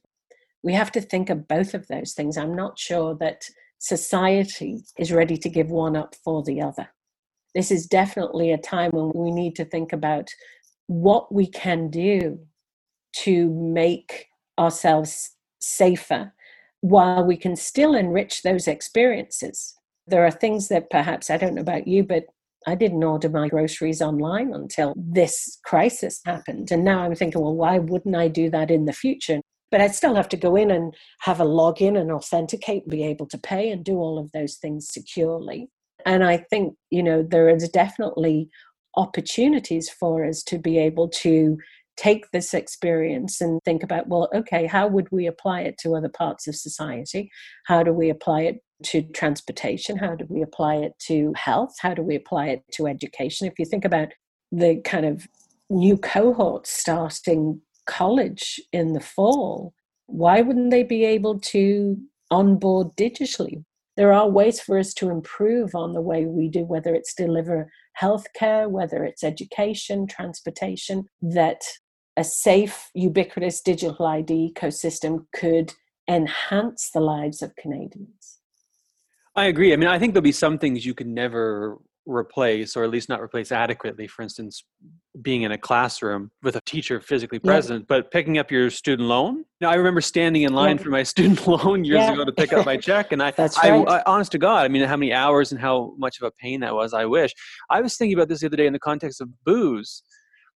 We 0.63 0.73
have 0.73 0.91
to 0.93 1.01
think 1.01 1.29
of 1.29 1.47
both 1.47 1.73
of 1.73 1.87
those 1.87 2.13
things. 2.13 2.37
I'm 2.37 2.55
not 2.55 2.77
sure 2.77 3.15
that 3.19 3.43
society 3.79 4.83
is 4.97 5.11
ready 5.11 5.37
to 5.37 5.49
give 5.49 5.69
one 5.69 5.95
up 5.95 6.15
for 6.23 6.43
the 6.43 6.61
other. 6.61 6.89
This 7.55 7.71
is 7.71 7.87
definitely 7.87 8.51
a 8.51 8.57
time 8.57 8.91
when 8.91 9.11
we 9.15 9.31
need 9.31 9.55
to 9.55 9.65
think 9.65 9.93
about 9.93 10.29
what 10.87 11.33
we 11.33 11.47
can 11.47 11.89
do 11.89 12.39
to 13.23 13.49
make 13.49 14.26
ourselves 14.59 15.31
safer 15.59 16.33
while 16.81 17.23
we 17.23 17.37
can 17.37 17.55
still 17.55 17.95
enrich 17.95 18.43
those 18.43 18.67
experiences. 18.67 19.75
There 20.05 20.25
are 20.25 20.31
things 20.31 20.67
that 20.69 20.89
perhaps 20.89 21.29
I 21.29 21.37
don't 21.37 21.55
know 21.55 21.61
about 21.61 21.87
you, 21.87 22.03
but 22.03 22.25
I 22.65 22.75
didn't 22.75 23.03
order 23.03 23.29
my 23.29 23.47
groceries 23.47 24.01
online 24.01 24.53
until 24.53 24.93
this 24.97 25.57
crisis 25.63 26.21
happened. 26.25 26.71
And 26.71 26.83
now 26.83 27.03
I'm 27.03 27.15
thinking, 27.15 27.41
well, 27.41 27.55
why 27.55 27.79
wouldn't 27.79 28.15
I 28.15 28.27
do 28.27 28.49
that 28.49 28.71
in 28.71 28.85
the 28.85 28.93
future? 28.93 29.39
But 29.71 29.81
I 29.81 29.87
still 29.87 30.15
have 30.15 30.29
to 30.29 30.37
go 30.37 30.55
in 30.55 30.71
and 30.71 30.93
have 31.21 31.39
a 31.39 31.45
login 31.45 31.99
and 31.99 32.11
authenticate, 32.11 32.87
be 32.87 33.03
able 33.03 33.25
to 33.27 33.37
pay 33.37 33.69
and 33.69 33.83
do 33.83 33.97
all 33.97 34.17
of 34.17 34.31
those 34.31 34.55
things 34.55 34.87
securely. 34.87 35.69
And 36.05 36.23
I 36.23 36.37
think, 36.37 36.75
you 36.89 37.03
know, 37.03 37.21
there 37.21 37.49
is 37.49 37.67
definitely 37.69 38.49
opportunities 38.95 39.89
for 39.89 40.25
us 40.25 40.41
to 40.43 40.57
be 40.57 40.77
able 40.77 41.09
to 41.09 41.57
take 41.97 42.29
this 42.31 42.53
experience 42.53 43.41
and 43.41 43.59
think 43.65 43.83
about 43.83 44.07
well 44.07 44.29
okay 44.33 44.65
how 44.67 44.87
would 44.87 45.07
we 45.11 45.25
apply 45.25 45.61
it 45.61 45.77
to 45.79 45.95
other 45.95 46.09
parts 46.09 46.47
of 46.47 46.55
society? 46.55 47.29
How 47.65 47.83
do 47.83 47.91
we 47.91 48.09
apply 48.09 48.41
it 48.41 48.59
to 48.85 49.01
transportation? 49.01 49.97
How 49.97 50.15
do 50.15 50.25
we 50.29 50.41
apply 50.41 50.75
it 50.75 50.93
to 51.07 51.33
health? 51.35 51.75
How 51.79 51.93
do 51.93 52.01
we 52.01 52.15
apply 52.15 52.47
it 52.47 52.63
to 52.73 52.87
education? 52.87 53.47
If 53.47 53.57
you 53.57 53.65
think 53.65 53.85
about 53.85 54.09
the 54.51 54.81
kind 54.85 55.05
of 55.05 55.27
new 55.69 55.97
cohorts 55.97 56.71
starting 56.71 57.61
college 57.85 58.61
in 58.71 58.93
the 58.93 59.01
fall 59.01 59.73
why 60.07 60.41
wouldn't 60.41 60.71
they 60.71 60.83
be 60.83 61.05
able 61.05 61.39
to 61.39 61.97
onboard 62.31 62.95
digitally? 62.95 63.63
There 63.97 64.13
are 64.13 64.29
ways 64.29 64.59
for 64.59 64.77
us 64.77 64.93
to 64.95 65.09
improve 65.09 65.75
on 65.75 65.93
the 65.93 66.01
way 66.01 66.25
we 66.25 66.49
do, 66.49 66.63
whether 66.63 66.95
it's 66.95 67.13
deliver 67.13 67.69
healthcare, 67.99 68.69
whether 68.69 69.03
it's 69.03 69.23
education, 69.23 70.07
transportation, 70.07 71.05
that 71.21 71.61
a 72.17 72.23
safe, 72.23 72.89
ubiquitous 72.93 73.61
digital 73.61 74.05
ID 74.05 74.53
ecosystem 74.53 75.27
could 75.33 75.73
enhance 76.09 76.89
the 76.93 76.99
lives 76.99 77.41
of 77.41 77.55
Canadians. 77.55 78.39
I 79.35 79.45
agree. 79.45 79.71
I 79.71 79.75
mean, 79.75 79.87
I 79.87 79.99
think 79.99 80.13
there'll 80.13 80.23
be 80.23 80.31
some 80.31 80.57
things 80.57 80.85
you 80.85 80.95
can 80.95 81.13
never 81.13 81.77
replace, 82.07 82.75
or 82.75 82.83
at 82.83 82.89
least 82.89 83.07
not 83.07 83.21
replace 83.21 83.51
adequately. 83.51 84.07
For 84.07 84.23
instance, 84.23 84.63
being 85.21 85.43
in 85.43 85.51
a 85.51 85.57
classroom 85.57 86.31
with 86.41 86.55
a 86.55 86.61
teacher 86.61 86.99
physically 87.01 87.37
present, 87.37 87.81
yeah. 87.81 87.85
but 87.87 88.11
picking 88.11 88.39
up 88.39 88.49
your 88.49 88.71
student 88.71 89.07
loan. 89.07 89.45
Now, 89.61 89.69
I 89.69 89.75
remember 89.75 90.01
standing 90.01 90.43
in 90.43 90.53
line 90.53 90.77
yeah. 90.77 90.83
for 90.83 90.89
my 90.89 91.03
student 91.13 91.45
loan 91.45 91.83
years 91.83 91.99
yeah. 91.99 92.13
ago 92.13 92.25
to 92.25 92.31
pick 92.31 92.51
up 92.51 92.65
my 92.65 92.77
check, 92.89 93.11
and 93.11 93.21
I, 93.21 93.31
That's 93.31 93.57
right. 93.57 93.87
I, 93.87 93.97
I, 93.99 94.03
honest 94.07 94.31
to 94.31 94.39
God, 94.39 94.65
I 94.65 94.69
mean, 94.69 94.83
how 94.83 94.97
many 94.97 95.13
hours 95.13 95.51
and 95.51 95.61
how 95.61 95.93
much 95.97 96.19
of 96.19 96.25
a 96.25 96.31
pain 96.31 96.61
that 96.61 96.73
was. 96.73 96.93
I 96.93 97.05
wish. 97.05 97.33
I 97.69 97.81
was 97.81 97.95
thinking 97.95 98.17
about 98.17 98.29
this 98.29 98.39
the 98.39 98.47
other 98.47 98.57
day 98.57 98.65
in 98.65 98.73
the 98.73 98.79
context 98.79 99.21
of 99.21 99.29
booze 99.43 100.01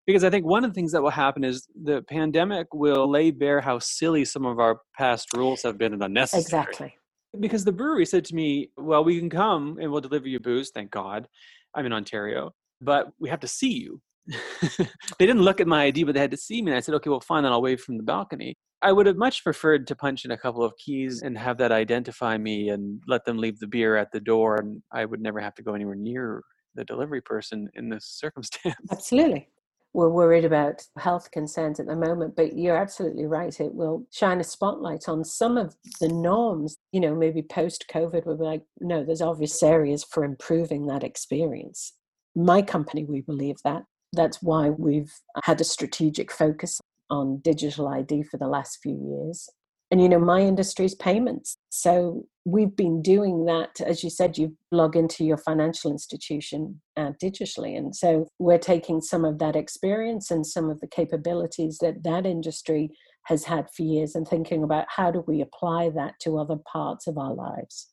because 0.08 0.24
I 0.24 0.30
think 0.30 0.46
one 0.46 0.64
of 0.64 0.70
the 0.70 0.74
things 0.74 0.92
that 0.92 1.02
will 1.02 1.10
happen 1.10 1.44
is 1.44 1.68
the 1.84 2.00
pandemic 2.00 2.66
will 2.72 3.10
lay 3.10 3.30
bare 3.30 3.60
how 3.60 3.78
silly 3.78 4.24
some 4.24 4.46
of 4.46 4.58
our 4.58 4.80
past 4.96 5.28
rules 5.36 5.62
have 5.64 5.76
been 5.76 5.92
and 5.92 6.02
unnecessary. 6.02 6.40
Exactly. 6.40 6.94
Because 7.38 7.62
the 7.62 7.72
brewery 7.72 8.06
said 8.06 8.24
to 8.24 8.34
me, 8.34 8.70
Well, 8.78 9.04
we 9.04 9.18
can 9.18 9.28
come 9.28 9.76
and 9.78 9.92
we'll 9.92 10.00
deliver 10.00 10.26
you 10.26 10.40
booze, 10.40 10.70
thank 10.70 10.90
God. 10.90 11.28
I'm 11.74 11.84
in 11.84 11.92
Ontario, 11.92 12.52
but 12.80 13.08
we 13.20 13.28
have 13.28 13.40
to 13.40 13.46
see 13.46 13.70
you. 13.70 14.00
they 15.18 15.26
didn't 15.26 15.42
look 15.42 15.60
at 15.60 15.66
my 15.66 15.84
ID, 15.84 16.04
but 16.04 16.14
they 16.14 16.20
had 16.20 16.30
to 16.30 16.38
see 16.38 16.62
me. 16.62 16.70
And 16.70 16.78
I 16.78 16.80
said, 16.80 16.94
Okay, 16.94 17.10
well, 17.10 17.20
fine, 17.20 17.42
then 17.42 17.52
I'll 17.52 17.60
wave 17.60 17.82
from 17.82 17.98
the 17.98 18.02
balcony. 18.02 18.54
I 18.80 18.92
would 18.92 19.04
have 19.04 19.16
much 19.18 19.44
preferred 19.44 19.86
to 19.88 19.94
punch 19.94 20.24
in 20.24 20.30
a 20.30 20.38
couple 20.38 20.64
of 20.64 20.72
keys 20.82 21.20
and 21.20 21.36
have 21.36 21.58
that 21.58 21.70
identify 21.70 22.38
me 22.38 22.70
and 22.70 23.02
let 23.06 23.26
them 23.26 23.36
leave 23.36 23.58
the 23.58 23.66
beer 23.66 23.96
at 23.96 24.10
the 24.10 24.20
door. 24.20 24.56
And 24.56 24.82
I 24.90 25.04
would 25.04 25.20
never 25.20 25.38
have 25.38 25.54
to 25.56 25.62
go 25.62 25.74
anywhere 25.74 25.96
near 25.96 26.42
the 26.76 26.84
delivery 26.86 27.20
person 27.20 27.68
in 27.74 27.90
this 27.90 28.06
circumstance. 28.18 28.74
Absolutely 28.90 29.48
we're 29.92 30.10
worried 30.10 30.44
about 30.44 30.82
health 30.98 31.30
concerns 31.30 31.80
at 31.80 31.86
the 31.86 31.96
moment, 31.96 32.36
but 32.36 32.56
you're 32.56 32.76
absolutely 32.76 33.26
right. 33.26 33.58
It 33.58 33.74
will 33.74 34.06
shine 34.12 34.40
a 34.40 34.44
spotlight 34.44 35.08
on 35.08 35.24
some 35.24 35.56
of 35.56 35.74
the 36.00 36.08
norms. 36.08 36.76
You 36.92 37.00
know, 37.00 37.14
maybe 37.14 37.42
post 37.42 37.86
COVID, 37.92 38.26
we'll 38.26 38.36
be 38.36 38.44
like, 38.44 38.62
no, 38.80 39.02
there's 39.02 39.22
obvious 39.22 39.62
areas 39.62 40.04
for 40.04 40.24
improving 40.24 40.86
that 40.86 41.04
experience. 41.04 41.94
My 42.36 42.62
company, 42.62 43.04
we 43.04 43.22
believe 43.22 43.56
that. 43.64 43.84
That's 44.12 44.42
why 44.42 44.70
we've 44.70 45.12
had 45.44 45.60
a 45.60 45.64
strategic 45.64 46.30
focus 46.30 46.80
on 47.10 47.38
digital 47.38 47.88
ID 47.88 48.24
for 48.24 48.36
the 48.36 48.46
last 48.46 48.78
few 48.82 48.94
years. 48.94 49.48
And 49.90 50.02
you 50.02 50.08
know, 50.08 50.18
my 50.18 50.40
industry 50.40 50.84
is 50.84 50.94
payments. 50.94 51.56
So 51.70 52.26
we've 52.44 52.74
been 52.74 53.00
doing 53.00 53.46
that. 53.46 53.80
As 53.80 54.04
you 54.04 54.10
said, 54.10 54.36
you 54.36 54.56
log 54.70 54.96
into 54.96 55.24
your 55.24 55.38
financial 55.38 55.90
institution 55.90 56.80
uh, 56.96 57.12
digitally. 57.22 57.76
And 57.76 57.94
so 57.96 58.28
we're 58.38 58.58
taking 58.58 59.00
some 59.00 59.24
of 59.24 59.38
that 59.38 59.56
experience 59.56 60.30
and 60.30 60.46
some 60.46 60.68
of 60.68 60.80
the 60.80 60.86
capabilities 60.86 61.78
that 61.80 62.04
that 62.04 62.26
industry 62.26 62.90
has 63.24 63.44
had 63.44 63.66
for 63.70 63.82
years 63.82 64.14
and 64.14 64.26
thinking 64.26 64.62
about 64.62 64.86
how 64.88 65.10
do 65.10 65.24
we 65.26 65.40
apply 65.40 65.90
that 65.90 66.14
to 66.20 66.38
other 66.38 66.56
parts 66.70 67.06
of 67.06 67.18
our 67.18 67.34
lives. 67.34 67.88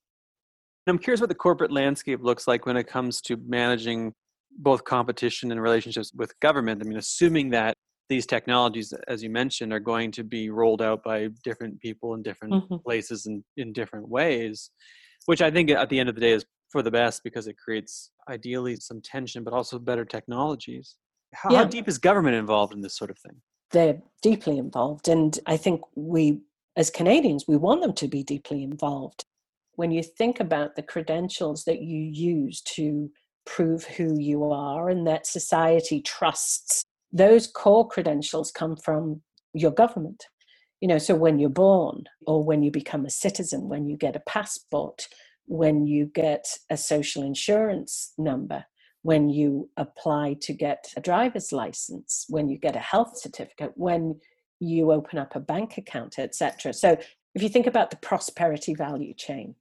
I'm 0.87 0.99
curious 0.99 1.19
what 1.19 1.29
the 1.29 1.35
corporate 1.35 1.71
landscape 1.71 2.19
looks 2.21 2.47
like 2.47 2.65
when 2.65 2.77
it 2.77 2.87
comes 2.87 3.19
to 3.21 3.37
managing 3.47 4.13
both 4.57 4.83
competition 4.83 5.51
and 5.51 5.61
relationships 5.61 6.11
with 6.15 6.39
government. 6.39 6.81
I 6.81 6.87
mean, 6.87 6.97
assuming 6.97 7.49
that 7.49 7.75
these 8.09 8.25
technologies, 8.25 8.93
as 9.07 9.23
you 9.23 9.29
mentioned, 9.29 9.73
are 9.73 9.79
going 9.79 10.11
to 10.11 10.23
be 10.23 10.49
rolled 10.49 10.81
out 10.81 11.03
by 11.03 11.29
different 11.43 11.79
people 11.79 12.13
in 12.13 12.21
different 12.21 12.53
mm-hmm. 12.53 12.75
places 12.77 13.25
and 13.25 13.43
in 13.57 13.73
different 13.73 14.07
ways, 14.07 14.69
which 15.25 15.41
I 15.41 15.49
think 15.49 15.71
at 15.71 15.89
the 15.89 15.99
end 15.99 16.09
of 16.09 16.15
the 16.15 16.21
day 16.21 16.31
is 16.31 16.45
for 16.71 16.81
the 16.81 16.91
best 16.91 17.23
because 17.23 17.47
it 17.47 17.57
creates 17.57 18.11
ideally 18.29 18.75
some 18.75 19.01
tension, 19.01 19.43
but 19.43 19.53
also 19.53 19.79
better 19.79 20.05
technologies. 20.05 20.95
How, 21.33 21.51
yeah. 21.51 21.57
how 21.59 21.63
deep 21.65 21.87
is 21.87 21.97
government 21.97 22.35
involved 22.35 22.73
in 22.73 22.81
this 22.81 22.97
sort 22.97 23.09
of 23.09 23.17
thing? 23.19 23.41
They're 23.71 23.97
deeply 24.21 24.57
involved. 24.57 25.07
And 25.07 25.37
I 25.47 25.57
think 25.57 25.81
we, 25.95 26.41
as 26.75 26.89
Canadians, 26.89 27.45
we 27.47 27.57
want 27.57 27.81
them 27.81 27.93
to 27.93 28.07
be 28.07 28.23
deeply 28.23 28.63
involved. 28.63 29.25
When 29.73 29.91
you 29.91 30.03
think 30.03 30.39
about 30.39 30.75
the 30.75 30.83
credentials 30.83 31.65
that 31.65 31.81
you 31.81 31.99
use 31.99 32.61
to 32.61 33.11
prove 33.45 33.83
who 33.83 34.19
you 34.19 34.51
are 34.51 34.89
and 34.89 35.05
that 35.07 35.27
society 35.27 36.01
trusts 36.01 36.85
those 37.15 37.47
core 37.47 37.87
credentials 37.87 38.51
come 38.51 38.75
from 38.75 39.21
your 39.53 39.71
government. 39.71 40.25
You 40.81 40.89
know 40.89 40.97
so 40.97 41.15
when 41.15 41.39
you're 41.39 41.49
born 41.49 42.03
or 42.27 42.43
when 42.43 42.61
you 42.61 42.69
become 42.69 43.05
a 43.05 43.09
citizen 43.09 43.69
when 43.69 43.87
you 43.87 43.97
get 43.97 44.15
a 44.15 44.23
passport 44.27 45.07
when 45.47 45.87
you 45.87 46.05
get 46.13 46.45
a 46.69 46.77
social 46.77 47.23
insurance 47.23 48.13
number 48.17 48.65
when 49.01 49.29
you 49.29 49.69
apply 49.77 50.35
to 50.41 50.53
get 50.53 50.91
a 50.97 51.01
driver's 51.01 51.51
license 51.51 52.25
when 52.29 52.49
you 52.49 52.57
get 52.57 52.75
a 52.75 52.79
health 52.79 53.17
certificate 53.17 53.71
when 53.75 54.19
you 54.59 54.91
open 54.91 55.17
up 55.17 55.35
a 55.35 55.39
bank 55.39 55.77
account 55.77 56.19
etc 56.19 56.73
so 56.73 56.97
if 57.33 57.41
you 57.41 57.49
think 57.49 57.67
about 57.67 57.89
the 57.89 57.97
prosperity 57.97 58.75
value 58.75 59.13
chain 59.13 59.55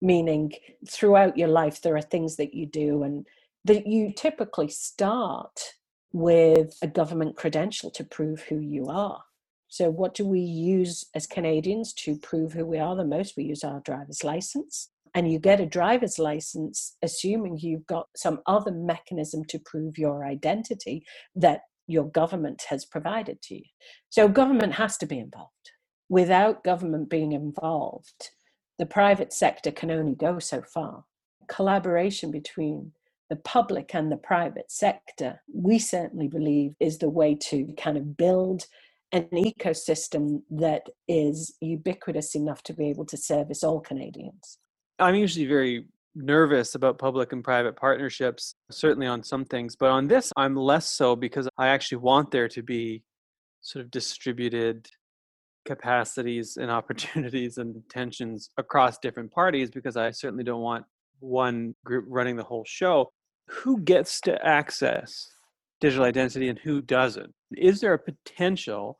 meaning 0.00 0.52
throughout 0.88 1.36
your 1.36 1.48
life 1.48 1.82
there 1.82 1.96
are 1.96 2.02
things 2.02 2.36
that 2.36 2.54
you 2.54 2.66
do 2.66 3.02
and 3.02 3.26
that 3.64 3.86
you 3.86 4.12
typically 4.16 4.68
start 4.68 5.74
with 6.12 6.76
a 6.82 6.86
government 6.86 7.36
credential 7.36 7.90
to 7.92 8.04
prove 8.04 8.42
who 8.42 8.58
you 8.58 8.86
are. 8.88 9.22
So, 9.68 9.88
what 9.88 10.14
do 10.14 10.26
we 10.26 10.40
use 10.40 11.04
as 11.14 11.28
Canadians 11.28 11.92
to 11.94 12.16
prove 12.18 12.52
who 12.52 12.66
we 12.66 12.78
are 12.78 12.96
the 12.96 13.04
most? 13.04 13.36
We 13.36 13.44
use 13.44 13.62
our 13.62 13.80
driver's 13.80 14.24
license. 14.24 14.90
And 15.14 15.30
you 15.30 15.40
get 15.40 15.60
a 15.60 15.66
driver's 15.66 16.18
license 16.20 16.96
assuming 17.02 17.58
you've 17.58 17.86
got 17.86 18.06
some 18.16 18.40
other 18.46 18.70
mechanism 18.70 19.44
to 19.46 19.58
prove 19.58 19.98
your 19.98 20.24
identity 20.24 21.04
that 21.34 21.62
your 21.88 22.08
government 22.08 22.62
has 22.68 22.84
provided 22.84 23.42
to 23.42 23.56
you. 23.56 23.64
So, 24.08 24.28
government 24.28 24.74
has 24.74 24.96
to 24.98 25.06
be 25.06 25.18
involved. 25.18 25.70
Without 26.08 26.64
government 26.64 27.08
being 27.08 27.30
involved, 27.30 28.30
the 28.78 28.86
private 28.86 29.32
sector 29.32 29.70
can 29.70 29.92
only 29.92 30.16
go 30.16 30.40
so 30.40 30.62
far. 30.62 31.04
Collaboration 31.48 32.32
between 32.32 32.92
the 33.30 33.36
public 33.36 33.94
and 33.94 34.10
the 34.10 34.16
private 34.16 34.70
sector, 34.70 35.40
we 35.54 35.78
certainly 35.78 36.26
believe 36.26 36.74
is 36.80 36.98
the 36.98 37.08
way 37.08 37.36
to 37.36 37.72
kind 37.78 37.96
of 37.96 38.16
build 38.16 38.66
an 39.12 39.28
ecosystem 39.32 40.42
that 40.50 40.82
is 41.08 41.54
ubiquitous 41.60 42.34
enough 42.34 42.62
to 42.64 42.74
be 42.74 42.90
able 42.90 43.06
to 43.06 43.16
service 43.16 43.64
all 43.64 43.80
Canadians. 43.80 44.58
I'm 44.98 45.14
usually 45.14 45.46
very 45.46 45.86
nervous 46.14 46.74
about 46.74 46.98
public 46.98 47.32
and 47.32 47.42
private 47.42 47.76
partnerships, 47.76 48.54
certainly 48.70 49.06
on 49.06 49.22
some 49.22 49.44
things, 49.44 49.76
but 49.76 49.90
on 49.90 50.08
this, 50.08 50.32
I'm 50.36 50.56
less 50.56 50.86
so 50.86 51.14
because 51.14 51.48
I 51.56 51.68
actually 51.68 51.98
want 51.98 52.32
there 52.32 52.48
to 52.48 52.62
be 52.62 53.04
sort 53.60 53.84
of 53.84 53.90
distributed 53.92 54.88
capacities 55.64 56.56
and 56.56 56.70
opportunities 56.70 57.58
and 57.58 57.80
tensions 57.88 58.50
across 58.58 58.98
different 58.98 59.30
parties 59.30 59.70
because 59.70 59.96
I 59.96 60.10
certainly 60.10 60.44
don't 60.44 60.62
want 60.62 60.84
one 61.20 61.74
group 61.84 62.06
running 62.08 62.36
the 62.36 62.42
whole 62.42 62.64
show 62.66 63.12
who 63.50 63.80
gets 63.80 64.20
to 64.22 64.46
access 64.46 65.30
digital 65.80 66.04
identity 66.04 66.48
and 66.48 66.58
who 66.58 66.80
doesn't? 66.80 67.34
Is 67.56 67.80
there 67.80 67.94
a 67.94 67.98
potential 67.98 68.98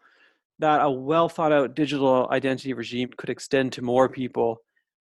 that 0.59 0.83
a 0.83 0.91
well 0.91 1.29
thought 1.29 1.53
out 1.53 1.75
digital 1.75 2.29
identity 2.31 2.73
regime 2.73 3.11
could 3.17 3.31
extend 3.31 3.73
to 3.73 3.83
more 3.83 4.09
people 4.09 4.59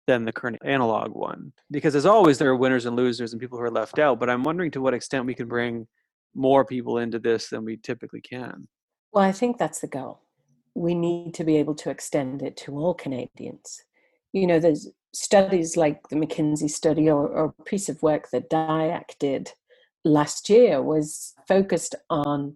than 0.06 0.24
the 0.24 0.32
current 0.32 0.58
analog 0.64 1.14
one? 1.14 1.52
Because 1.70 1.94
as 1.94 2.06
always, 2.06 2.38
there 2.38 2.50
are 2.50 2.56
winners 2.56 2.86
and 2.86 2.96
losers 2.96 3.32
and 3.32 3.40
people 3.40 3.58
who 3.58 3.64
are 3.64 3.70
left 3.70 3.98
out, 3.98 4.18
but 4.18 4.28
I'm 4.28 4.42
wondering 4.42 4.70
to 4.72 4.80
what 4.80 4.94
extent 4.94 5.26
we 5.26 5.34
can 5.34 5.48
bring 5.48 5.86
more 6.34 6.64
people 6.64 6.98
into 6.98 7.18
this 7.18 7.48
than 7.48 7.64
we 7.64 7.76
typically 7.76 8.20
can. 8.20 8.68
Well, 9.12 9.24
I 9.24 9.32
think 9.32 9.58
that's 9.58 9.80
the 9.80 9.86
goal. 9.86 10.20
We 10.74 10.94
need 10.94 11.32
to 11.34 11.44
be 11.44 11.56
able 11.56 11.74
to 11.76 11.90
extend 11.90 12.42
it 12.42 12.56
to 12.58 12.76
all 12.76 12.92
Canadians. 12.92 13.82
You 14.32 14.46
know, 14.46 14.58
there's 14.58 14.88
studies 15.16 15.76
like 15.76 16.08
the 16.08 16.16
McKinsey 16.16 16.68
study 16.68 17.08
or, 17.08 17.26
or 17.26 17.54
piece 17.64 17.88
of 17.88 18.02
work 18.02 18.28
that 18.30 18.50
DIAC 18.50 19.18
did 19.18 19.52
last 20.04 20.50
year 20.50 20.82
was 20.82 21.34
focused 21.48 21.94
on 22.10 22.54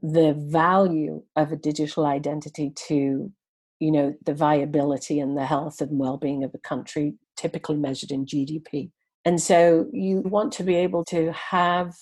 the 0.00 0.32
value 0.34 1.22
of 1.34 1.50
a 1.50 1.56
digital 1.56 2.06
identity 2.06 2.70
to 2.88 3.32
you 3.80 3.90
know 3.92 4.14
the 4.24 4.34
viability 4.34 5.18
and 5.18 5.36
the 5.36 5.44
health 5.44 5.80
and 5.80 5.98
well-being 5.98 6.44
of 6.44 6.54
a 6.54 6.58
country 6.58 7.14
typically 7.36 7.76
measured 7.76 8.10
in 8.10 8.24
gdp 8.24 8.90
and 9.24 9.40
so 9.40 9.86
you 9.92 10.20
want 10.20 10.52
to 10.52 10.62
be 10.62 10.76
able 10.76 11.04
to 11.04 11.32
have 11.32 11.92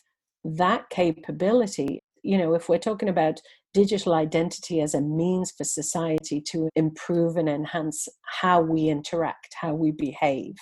that 0.44 0.88
capability 0.90 2.00
you 2.24 2.36
know 2.38 2.54
if 2.54 2.68
we're 2.68 2.78
talking 2.78 3.08
about 3.08 3.40
digital 3.74 4.14
identity 4.14 4.80
as 4.80 4.94
a 4.94 5.00
means 5.00 5.50
for 5.50 5.64
society 5.64 6.40
to 6.40 6.68
improve 6.76 7.36
and 7.36 7.48
enhance 7.48 8.08
how 8.22 8.60
we 8.60 8.88
interact, 8.88 9.54
how 9.60 9.74
we 9.74 9.90
behave, 9.90 10.54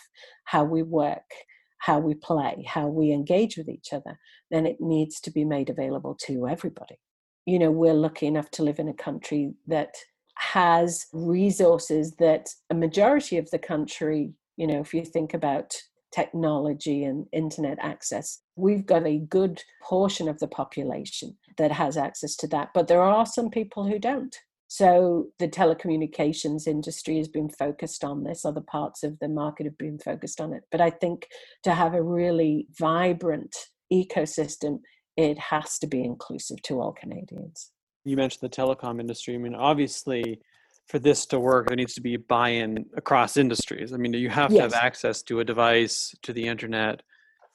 how 0.44 0.64
we 0.64 0.82
work, 0.82 1.30
how 1.78 1.98
we 1.98 2.14
play, 2.14 2.64
how 2.66 2.86
we 2.86 3.12
engage 3.12 3.56
with 3.56 3.68
each 3.68 3.92
other, 3.92 4.18
then 4.50 4.64
it 4.66 4.80
needs 4.80 5.20
to 5.20 5.30
be 5.30 5.44
made 5.44 5.68
available 5.68 6.16
to 6.26 6.48
everybody. 6.48 6.96
You 7.44 7.58
know, 7.58 7.70
we're 7.70 7.92
lucky 7.92 8.26
enough 8.26 8.50
to 8.52 8.62
live 8.62 8.78
in 8.78 8.88
a 8.88 8.94
country 8.94 9.52
that 9.66 9.94
has 10.36 11.06
resources 11.12 12.16
that 12.16 12.48
a 12.70 12.74
majority 12.74 13.36
of 13.36 13.50
the 13.50 13.58
country 13.58 14.32
You 14.56 14.66
know, 14.66 14.80
if 14.80 14.94
you 14.94 15.04
think 15.04 15.34
about 15.34 15.74
technology 16.12 17.04
and 17.04 17.26
internet 17.32 17.78
access, 17.80 18.41
we've 18.56 18.86
got 18.86 19.06
a 19.06 19.18
good 19.18 19.62
portion 19.82 20.28
of 20.28 20.38
the 20.38 20.48
population 20.48 21.36
that 21.58 21.72
has 21.72 21.96
access 21.96 22.36
to 22.36 22.46
that, 22.48 22.70
but 22.74 22.88
there 22.88 23.02
are 23.02 23.26
some 23.26 23.50
people 23.50 23.86
who 23.86 23.98
don't. 23.98 24.36
So 24.68 25.26
the 25.38 25.48
telecommunications 25.48 26.66
industry 26.66 27.18
has 27.18 27.28
been 27.28 27.50
focused 27.50 28.04
on 28.04 28.24
this, 28.24 28.44
other 28.44 28.62
parts 28.62 29.02
of 29.02 29.18
the 29.18 29.28
market 29.28 29.66
have 29.66 29.76
been 29.76 29.98
focused 29.98 30.40
on 30.40 30.54
it. 30.54 30.62
But 30.70 30.80
I 30.80 30.88
think 30.88 31.28
to 31.64 31.74
have 31.74 31.92
a 31.92 32.02
really 32.02 32.68
vibrant 32.78 33.54
ecosystem, 33.92 34.80
it 35.16 35.38
has 35.38 35.78
to 35.80 35.86
be 35.86 36.02
inclusive 36.02 36.62
to 36.62 36.80
all 36.80 36.92
Canadians. 36.92 37.70
You 38.04 38.16
mentioned 38.16 38.50
the 38.50 38.56
telecom 38.56 38.98
industry. 38.98 39.34
I 39.34 39.38
mean, 39.38 39.54
obviously, 39.54 40.40
for 40.88 40.98
this 40.98 41.26
to 41.26 41.38
work, 41.38 41.68
there 41.68 41.76
needs 41.76 41.94
to 41.94 42.00
be 42.00 42.16
buy-in 42.16 42.86
across 42.96 43.36
industries. 43.36 43.92
I 43.92 43.98
mean, 43.98 44.14
you 44.14 44.30
have 44.30 44.48
to 44.48 44.54
yes. 44.54 44.72
have 44.72 44.82
access 44.82 45.22
to 45.24 45.40
a 45.40 45.44
device, 45.44 46.14
to 46.22 46.32
the 46.32 46.46
internet, 46.46 47.02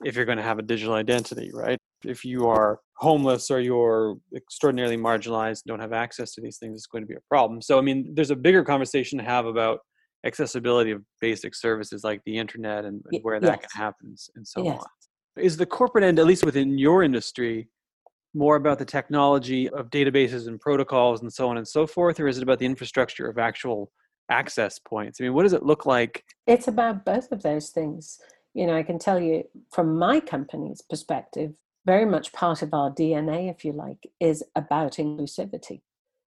if 0.03 0.15
you're 0.15 0.25
going 0.25 0.37
to 0.37 0.43
have 0.43 0.59
a 0.59 0.63
digital 0.63 0.93
identity, 0.93 1.51
right? 1.53 1.77
If 2.05 2.23
you 2.23 2.47
are 2.47 2.79
homeless 2.97 3.49
or 3.49 3.59
you're 3.59 4.17
extraordinarily 4.35 4.97
marginalized, 4.97 5.63
don't 5.65 5.79
have 5.79 5.93
access 5.93 6.33
to 6.33 6.41
these 6.41 6.57
things, 6.57 6.77
it's 6.77 6.87
going 6.87 7.03
to 7.03 7.07
be 7.07 7.15
a 7.15 7.27
problem. 7.29 7.61
So, 7.61 7.77
I 7.77 7.81
mean, 7.81 8.13
there's 8.13 8.31
a 8.31 8.35
bigger 8.35 8.63
conversation 8.63 9.17
to 9.17 9.23
have 9.23 9.45
about 9.45 9.79
accessibility 10.25 10.91
of 10.91 11.01
basic 11.21 11.55
services 11.55 12.03
like 12.03 12.21
the 12.25 12.37
internet 12.37 12.85
and, 12.85 13.01
and 13.11 13.23
where 13.23 13.39
that 13.39 13.59
yes. 13.61 13.71
can 13.71 13.81
happen 13.81 14.15
and 14.35 14.47
so 14.47 14.63
yes. 14.63 14.79
on. 14.79 15.43
Is 15.43 15.57
the 15.57 15.65
corporate 15.65 16.03
end, 16.03 16.19
at 16.19 16.25
least 16.25 16.43
within 16.43 16.77
your 16.77 17.03
industry, 17.03 17.69
more 18.33 18.55
about 18.55 18.79
the 18.79 18.85
technology 18.85 19.69
of 19.69 19.89
databases 19.89 20.47
and 20.47 20.59
protocols 20.59 21.21
and 21.21 21.31
so 21.31 21.49
on 21.49 21.57
and 21.57 21.67
so 21.67 21.87
forth, 21.87 22.19
or 22.19 22.27
is 22.27 22.37
it 22.37 22.43
about 22.43 22.59
the 22.59 22.65
infrastructure 22.65 23.27
of 23.27 23.37
actual 23.37 23.91
access 24.29 24.79
points? 24.79 25.19
I 25.19 25.25
mean, 25.25 25.33
what 25.33 25.43
does 25.43 25.53
it 25.53 25.63
look 25.63 25.85
like? 25.85 26.23
It's 26.45 26.67
about 26.67 27.05
both 27.05 27.31
of 27.31 27.43
those 27.43 27.69
things. 27.69 28.19
You 28.53 28.67
know, 28.67 28.75
I 28.75 28.83
can 28.83 28.99
tell 28.99 29.19
you 29.19 29.43
from 29.71 29.97
my 29.97 30.19
company's 30.19 30.81
perspective, 30.81 31.53
very 31.85 32.05
much 32.05 32.33
part 32.33 32.61
of 32.61 32.73
our 32.73 32.91
DNA, 32.91 33.49
if 33.49 33.63
you 33.63 33.71
like, 33.71 34.07
is 34.19 34.43
about 34.55 34.93
inclusivity. 34.93 35.81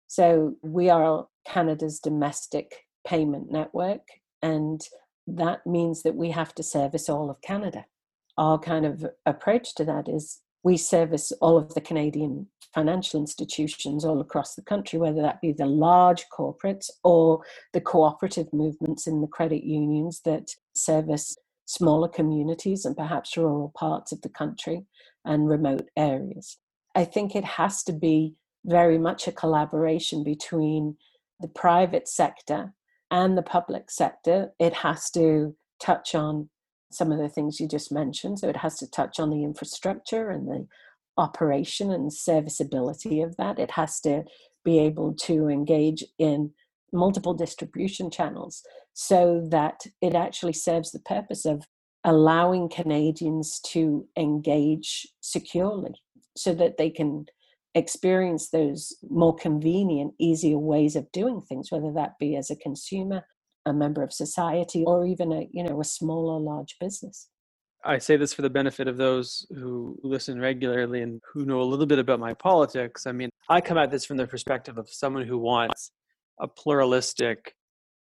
So 0.07 0.55
we 0.61 0.89
are 0.89 1.27
Canada's 1.47 1.99
domestic 1.99 2.85
payment 3.07 3.51
network, 3.51 4.01
and 4.41 4.81
that 5.27 5.65
means 5.65 6.03
that 6.03 6.15
we 6.15 6.31
have 6.31 6.53
to 6.55 6.63
service 6.63 7.09
all 7.09 7.29
of 7.29 7.41
Canada. 7.41 7.85
Our 8.37 8.59
kind 8.59 8.85
of 8.85 9.05
approach 9.25 9.75
to 9.75 9.85
that 9.85 10.09
is 10.09 10.41
we 10.63 10.77
service 10.77 11.31
all 11.41 11.57
of 11.57 11.73
the 11.73 11.81
Canadian 11.81 12.47
financial 12.73 13.21
institutions 13.21 14.03
all 14.03 14.19
across 14.19 14.55
the 14.55 14.61
country, 14.61 14.99
whether 14.99 15.21
that 15.21 15.39
be 15.39 15.53
the 15.53 15.65
large 15.65 16.25
corporates 16.37 16.89
or 17.03 17.41
the 17.71 17.79
cooperative 17.79 18.51
movements 18.51 19.07
in 19.07 19.21
the 19.21 19.27
credit 19.27 19.63
unions 19.63 20.21
that 20.25 20.49
service 20.75 21.37
smaller 21.65 22.07
communities 22.07 22.85
and 22.85 22.95
perhaps 22.95 23.37
rural 23.37 23.71
parts 23.75 24.11
of 24.11 24.21
the 24.21 24.29
country 24.29 24.85
and 25.23 25.49
remote 25.49 25.89
areas. 25.97 26.57
I 26.93 27.05
think 27.05 27.35
it 27.35 27.43
has 27.43 27.83
to 27.83 27.93
be 27.93 28.35
very 28.65 28.97
much 28.97 29.27
a 29.27 29.31
collaboration 29.31 30.23
between 30.23 30.97
the 31.39 31.47
private 31.47 32.07
sector 32.07 32.73
and 33.11 33.37
the 33.37 33.43
public 33.43 33.91
sector. 33.91 34.51
It 34.59 34.73
has 34.73 35.09
to 35.11 35.55
touch 35.79 36.15
on 36.15 36.49
some 36.91 37.11
of 37.11 37.19
the 37.19 37.29
things 37.29 37.59
you 37.59 37.67
just 37.67 37.91
mentioned. 37.91 38.39
So 38.39 38.47
it 38.47 38.57
has 38.57 38.77
to 38.77 38.89
touch 38.89 39.19
on 39.19 39.29
the 39.29 39.43
infrastructure 39.43 40.29
and 40.29 40.47
the 40.47 40.67
operation 41.17 41.91
and 41.91 42.13
serviceability 42.13 43.21
of 43.21 43.35
that. 43.37 43.59
It 43.59 43.71
has 43.71 43.99
to 44.01 44.23
be 44.63 44.79
able 44.79 45.13
to 45.13 45.47
engage 45.47 46.03
in 46.17 46.51
multiple 46.95 47.33
distribution 47.33 48.09
channels 48.09 48.63
so 48.93 49.45
that 49.51 49.81
it 50.01 50.15
actually 50.15 50.53
serves 50.53 50.91
the 50.91 50.99
purpose 50.99 51.45
of 51.45 51.65
allowing 52.03 52.69
Canadians 52.69 53.59
to 53.59 54.07
engage 54.17 55.07
securely 55.21 55.95
so 56.37 56.53
that 56.53 56.77
they 56.77 56.89
can 56.89 57.25
experience 57.73 58.49
those 58.49 58.95
more 59.09 59.35
convenient, 59.35 60.13
easier 60.19 60.57
ways 60.57 60.95
of 60.95 61.11
doing 61.11 61.41
things, 61.41 61.71
whether 61.71 61.91
that 61.93 62.13
be 62.19 62.35
as 62.35 62.49
a 62.49 62.55
consumer 62.55 63.23
a 63.65 63.73
member 63.73 64.03
of 64.03 64.13
society 64.13 64.83
or 64.85 65.05
even 65.05 65.31
a 65.31 65.47
you 65.51 65.63
know 65.63 65.81
a 65.81 65.83
small 65.83 66.29
or 66.29 66.39
large 66.39 66.75
business. 66.79 67.29
I 67.83 67.99
say 67.99 68.17
this 68.17 68.33
for 68.33 68.41
the 68.41 68.49
benefit 68.49 68.87
of 68.87 68.97
those 68.97 69.45
who 69.49 69.97
listen 70.01 70.39
regularly 70.39 71.01
and 71.03 71.21
who 71.31 71.45
know 71.45 71.61
a 71.61 71.63
little 71.63 71.85
bit 71.85 71.99
about 71.99 72.19
my 72.19 72.33
politics. 72.33 73.05
I 73.05 73.11
mean 73.11 73.29
i 73.49 73.61
come 73.61 73.77
at 73.77 73.91
this 73.91 74.05
from 74.05 74.17
the 74.17 74.27
perspective 74.27 74.77
of 74.77 74.89
someone 74.89 75.25
who 75.25 75.37
wants 75.37 75.91
a 76.39 76.47
pluralistic 76.47 77.55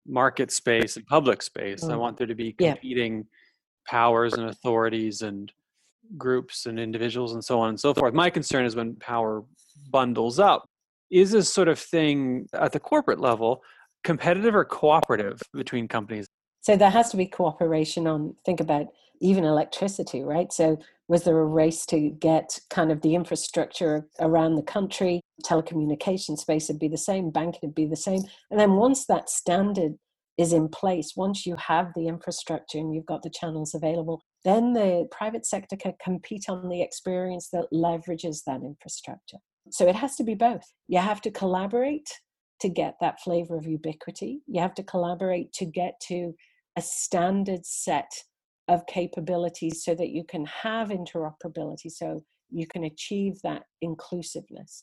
market 0.06 0.50
space 0.52 0.96
and 0.96 1.06
public 1.06 1.42
space 1.42 1.84
mm. 1.84 1.92
i 1.92 1.96
want 1.96 2.16
there 2.16 2.26
to 2.26 2.34
be 2.34 2.52
competing 2.52 3.16
yeah. 3.18 3.22
powers 3.90 4.34
and 4.34 4.48
authorities 4.48 5.22
and 5.22 5.52
groups 6.16 6.66
and 6.66 6.78
individuals 6.78 7.32
and 7.32 7.44
so 7.44 7.58
on 7.58 7.70
and 7.70 7.80
so 7.80 7.92
forth 7.92 8.14
my 8.14 8.30
concern 8.30 8.64
is 8.64 8.76
when 8.76 8.94
power 8.96 9.42
bundles 9.90 10.38
up 10.38 10.64
is 11.10 11.30
this 11.30 11.52
sort 11.52 11.68
of 11.68 11.78
thing 11.78 12.46
at 12.52 12.72
the 12.72 12.80
corporate 12.80 13.20
level 13.20 13.62
competitive 14.06 14.54
or 14.54 14.64
cooperative 14.64 15.40
between 15.52 15.88
companies? 15.88 16.26
So 16.62 16.76
there 16.76 16.90
has 16.90 17.10
to 17.10 17.16
be 17.16 17.26
cooperation 17.26 18.06
on, 18.06 18.34
think 18.44 18.60
about 18.60 18.86
even 19.20 19.44
electricity, 19.44 20.22
right? 20.22 20.52
So 20.52 20.78
was 21.08 21.24
there 21.24 21.38
a 21.38 21.44
race 21.44 21.86
to 21.86 22.10
get 22.10 22.58
kind 22.70 22.90
of 22.90 23.02
the 23.02 23.14
infrastructure 23.14 24.08
around 24.20 24.56
the 24.56 24.62
country? 24.62 25.20
Telecommunication 25.44 26.36
space 26.36 26.68
would 26.68 26.78
be 26.78 26.88
the 26.88 26.98
same, 26.98 27.30
banking 27.30 27.60
would 27.62 27.74
be 27.74 27.86
the 27.86 27.96
same. 27.96 28.22
And 28.50 28.58
then 28.58 28.72
once 28.72 29.06
that 29.06 29.30
standard 29.30 29.92
is 30.38 30.52
in 30.52 30.68
place, 30.68 31.12
once 31.16 31.46
you 31.46 31.56
have 31.56 31.92
the 31.94 32.08
infrastructure 32.08 32.78
and 32.78 32.94
you've 32.94 33.06
got 33.06 33.22
the 33.22 33.30
channels 33.30 33.74
available, 33.74 34.20
then 34.44 34.72
the 34.72 35.06
private 35.10 35.46
sector 35.46 35.76
can 35.76 35.94
compete 36.02 36.44
on 36.48 36.68
the 36.68 36.82
experience 36.82 37.48
that 37.52 37.66
leverages 37.72 38.44
that 38.46 38.62
infrastructure. 38.62 39.38
So 39.70 39.88
it 39.88 39.96
has 39.96 40.16
to 40.16 40.24
be 40.24 40.34
both. 40.34 40.62
You 40.88 40.98
have 40.98 41.20
to 41.22 41.30
collaborate 41.30 42.08
to 42.60 42.68
get 42.68 42.94
that 43.00 43.20
flavor 43.20 43.56
of 43.56 43.66
ubiquity. 43.66 44.40
You 44.46 44.60
have 44.60 44.74
to 44.74 44.82
collaborate 44.82 45.52
to 45.54 45.64
get 45.64 46.00
to 46.08 46.34
a 46.76 46.82
standard 46.82 47.64
set 47.64 48.10
of 48.68 48.86
capabilities 48.86 49.84
so 49.84 49.94
that 49.94 50.10
you 50.10 50.24
can 50.24 50.44
have 50.46 50.88
interoperability, 50.88 51.90
so 51.90 52.22
you 52.50 52.66
can 52.66 52.84
achieve 52.84 53.40
that 53.42 53.64
inclusiveness. 53.80 54.82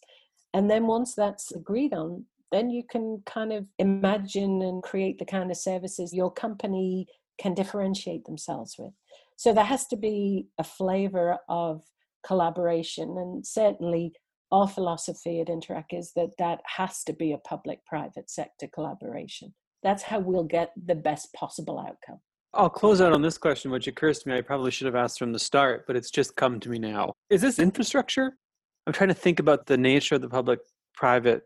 And 0.53 0.69
then 0.69 0.87
once 0.87 1.15
that's 1.15 1.51
agreed 1.51 1.93
on, 1.93 2.25
then 2.51 2.69
you 2.69 2.83
can 2.89 3.23
kind 3.25 3.51
of 3.51 3.65
imagine 3.79 4.61
and 4.61 4.83
create 4.83 5.17
the 5.17 5.25
kind 5.25 5.49
of 5.49 5.57
services 5.57 6.13
your 6.13 6.31
company 6.31 7.07
can 7.39 7.53
differentiate 7.55 8.25
themselves 8.25 8.75
with. 8.77 8.93
So 9.37 9.53
there 9.53 9.63
has 9.63 9.87
to 9.87 9.97
be 9.97 10.47
a 10.59 10.63
flavor 10.63 11.39
of 11.49 11.83
collaboration 12.25 13.17
and 13.17 13.45
certainly 13.45 14.13
our 14.51 14.67
philosophy 14.67 15.41
at 15.41 15.47
Interac 15.47 15.85
is 15.91 16.11
that 16.15 16.37
that 16.37 16.61
has 16.65 17.03
to 17.05 17.13
be 17.13 17.31
a 17.31 17.39
public 17.39 17.83
private 17.85 18.29
sector 18.29 18.67
collaboration. 18.71 19.55
That's 19.81 20.03
how 20.03 20.19
we'll 20.19 20.43
get 20.43 20.71
the 20.85 20.95
best 20.95 21.33
possible 21.33 21.79
outcome. 21.79 22.21
I'll 22.53 22.69
close 22.69 23.01
out 23.01 23.13
on 23.13 23.21
this 23.21 23.37
question, 23.37 23.71
which 23.71 23.87
occurs 23.87 24.19
to 24.19 24.29
me. 24.29 24.37
I 24.37 24.41
probably 24.41 24.71
should 24.71 24.85
have 24.85 24.95
asked 24.95 25.19
from 25.19 25.33
the 25.33 25.39
start, 25.39 25.85
but 25.87 25.95
it's 25.95 26.11
just 26.11 26.35
come 26.35 26.59
to 26.59 26.69
me 26.69 26.77
now. 26.77 27.13
Is 27.29 27.41
this 27.41 27.59
infrastructure? 27.59 28.37
I'm 28.85 28.93
trying 28.93 29.09
to 29.09 29.15
think 29.15 29.39
about 29.39 29.65
the 29.65 29.77
nature 29.77 30.15
of 30.15 30.21
the 30.21 30.29
public 30.29 30.59
private 30.93 31.43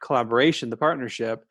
collaboration, 0.00 0.70
the 0.70 0.76
partnership 0.76 1.44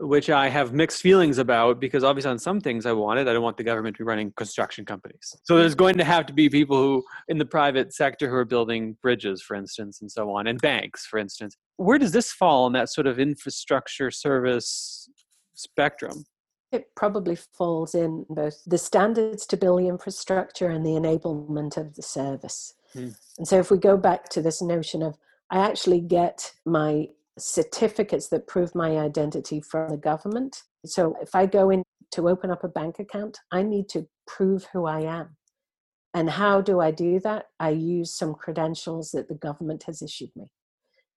which 0.00 0.30
I 0.30 0.48
have 0.48 0.72
mixed 0.72 1.00
feelings 1.00 1.38
about 1.38 1.80
because 1.80 2.04
obviously 2.04 2.30
on 2.30 2.38
some 2.38 2.60
things 2.60 2.86
I 2.86 2.92
want 2.92 3.18
it. 3.18 3.28
I 3.28 3.32
don't 3.32 3.42
want 3.42 3.56
the 3.56 3.64
government 3.64 3.96
to 3.96 4.04
be 4.04 4.06
running 4.06 4.32
construction 4.36 4.84
companies. 4.84 5.34
So 5.44 5.56
there's 5.56 5.74
going 5.74 5.96
to 5.98 6.04
have 6.04 6.26
to 6.26 6.32
be 6.32 6.48
people 6.48 6.76
who 6.76 7.04
in 7.28 7.38
the 7.38 7.46
private 7.46 7.94
sector 7.94 8.28
who 8.28 8.36
are 8.36 8.44
building 8.44 8.96
bridges, 9.02 9.42
for 9.42 9.54
instance, 9.54 10.00
and 10.00 10.10
so 10.10 10.30
on, 10.30 10.46
and 10.46 10.60
banks, 10.60 11.06
for 11.06 11.18
instance. 11.18 11.56
Where 11.76 11.98
does 11.98 12.12
this 12.12 12.32
fall 12.32 12.66
in 12.66 12.72
that 12.74 12.90
sort 12.90 13.06
of 13.06 13.18
infrastructure 13.18 14.10
service 14.10 15.08
spectrum? 15.54 16.24
It 16.76 16.94
probably 16.94 17.36
falls 17.36 17.94
in 17.94 18.26
both 18.28 18.62
the 18.66 18.78
standards 18.78 19.46
to 19.46 19.56
build 19.56 19.80
the 19.80 19.88
infrastructure 19.88 20.68
and 20.68 20.84
the 20.84 20.90
enablement 20.90 21.76
of 21.76 21.94
the 21.94 22.02
service. 22.02 22.74
Hmm. 22.92 23.08
And 23.38 23.48
so 23.48 23.58
if 23.58 23.70
we 23.70 23.78
go 23.78 23.96
back 23.96 24.28
to 24.30 24.42
this 24.42 24.60
notion 24.62 25.02
of 25.02 25.16
I 25.50 25.58
actually 25.58 26.00
get 26.00 26.52
my 26.64 27.08
certificates 27.38 28.28
that 28.28 28.46
prove 28.46 28.74
my 28.74 28.98
identity 28.98 29.60
from 29.60 29.90
the 29.90 29.96
government. 29.96 30.62
So 30.84 31.16
if 31.20 31.34
I 31.34 31.46
go 31.46 31.70
in 31.70 31.82
to 32.12 32.28
open 32.28 32.50
up 32.50 32.64
a 32.64 32.68
bank 32.68 32.98
account, 32.98 33.38
I 33.52 33.62
need 33.62 33.88
to 33.90 34.08
prove 34.26 34.66
who 34.72 34.86
I 34.86 35.00
am. 35.00 35.36
And 36.14 36.30
how 36.30 36.60
do 36.60 36.80
I 36.80 36.90
do 36.90 37.20
that? 37.20 37.46
I 37.60 37.70
use 37.70 38.14
some 38.14 38.34
credentials 38.34 39.10
that 39.10 39.28
the 39.28 39.34
government 39.34 39.84
has 39.84 40.00
issued 40.02 40.30
me. 40.34 40.50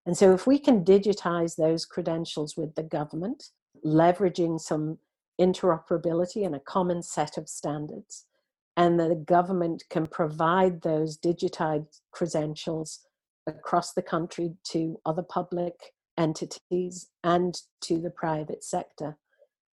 And 0.06 0.18
so 0.18 0.34
if 0.34 0.46
we 0.46 0.60
can 0.60 0.84
digitize 0.84 1.56
those 1.56 1.86
credentials 1.86 2.58
with 2.58 2.76
the 2.76 2.84
government, 2.84 3.46
leveraging 3.86 4.60
some 4.60 4.98
interoperability 5.40 6.46
and 6.46 6.56
a 6.56 6.60
common 6.60 7.02
set 7.02 7.38
of 7.38 7.50
standards, 7.50 8.26
and 8.78 9.00
the 9.00 9.16
government 9.16 9.84
can 9.90 10.06
provide 10.08 10.82
those 10.82 11.18
digitized 11.18 12.02
credentials 12.12 13.02
across 13.48 13.94
the 13.94 14.02
country 14.02 14.54
to 14.64 15.00
other 15.06 15.24
public 15.24 15.94
entities 16.18 17.08
and 17.24 17.62
to 17.82 18.00
the 18.00 18.10
private 18.10 18.64
sector. 18.64 19.18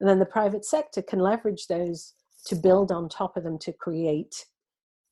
And 0.00 0.08
then 0.08 0.18
the 0.18 0.26
private 0.26 0.64
sector 0.64 1.02
can 1.02 1.18
leverage 1.18 1.66
those 1.66 2.14
to 2.46 2.54
build 2.54 2.92
on 2.92 3.08
top 3.08 3.36
of 3.36 3.44
them 3.44 3.58
to 3.60 3.72
create 3.72 4.46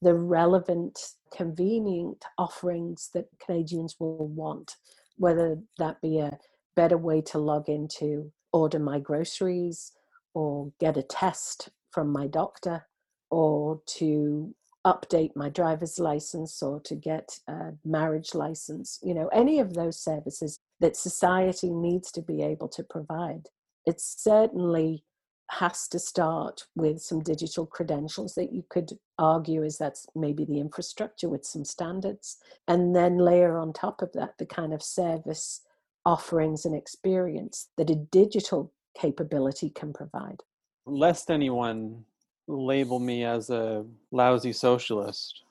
the 0.03 0.15
relevant, 0.15 0.99
convenient 1.35 2.25
offerings 2.39 3.11
that 3.15 3.27
Canadians 3.45 3.97
will 3.99 4.29
want, 4.29 4.77
whether 5.17 5.59
that 5.79 6.01
be 6.01 6.19
a 6.19 6.39
better 6.77 6.99
way 6.99 7.21
to 7.23 7.39
log 7.39 7.69
into 7.69 8.31
order 8.53 8.79
my 8.79 8.99
groceries 8.99 9.93
or 10.35 10.73
get 10.81 10.97
a 10.97 11.03
test 11.03 11.71
from 11.91 12.11
my 12.11 12.27
doctor 12.27 12.87
or 13.31 13.81
to 13.87 14.55
update 14.87 15.35
my 15.35 15.49
driver's 15.49 15.99
license 15.99 16.63
or 16.63 16.79
to 16.81 16.95
get 16.95 17.39
a 17.49 17.71
marriage 17.85 18.35
license, 18.35 18.99
you 19.03 19.15
know, 19.15 19.29
any 19.29 19.59
of 19.59 19.73
those 19.73 19.99
services 19.99 20.59
that 20.81 20.97
society 20.97 21.71
needs 21.71 22.13
to 22.13 22.21
be 22.21 22.43
able 22.43 22.69
to 22.69 22.83
provide. 22.83 23.49
It 23.87 24.01
certainly 24.01 25.05
has 25.51 25.89
to 25.89 25.99
start 25.99 26.67
with 26.75 27.01
some 27.01 27.23
digital 27.23 27.65
credentials 27.65 28.35
that 28.35 28.53
you 28.53 28.65
could 28.69 28.93
argue 29.19 29.63
is 29.63 29.79
that's 29.79 30.07
maybe 30.15 30.45
the 30.45 30.59
infrastructure 30.59 31.29
with 31.29 31.45
some 31.45 31.65
standards, 31.65 32.39
and 32.69 32.95
then 32.95 33.19
layer 33.19 33.57
on 33.59 33.73
top 33.73 34.03
of 34.03 34.13
that 34.13 34.37
the 34.39 34.47
kind 34.47 34.75
of 34.75 34.83
service 34.83 35.63
offerings 36.05 36.67
and 36.67 36.75
experience 36.75 37.69
that 37.79 37.89
a 37.89 37.95
digital 37.95 38.73
capability 38.99 39.71
can 39.71 39.93
provide. 39.93 40.41
Lest 40.87 41.31
anyone 41.31 42.05
label 42.47 42.99
me 42.99 43.25
as 43.25 43.51
a 43.51 43.85
lousy 44.13 44.53
socialist. 44.53 45.43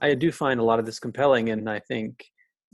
I 0.00 0.14
do 0.14 0.32
find 0.32 0.60
a 0.60 0.64
lot 0.64 0.78
of 0.78 0.86
this 0.86 0.98
compelling, 0.98 1.50
and 1.50 1.68
I 1.68 1.78
think 1.80 2.24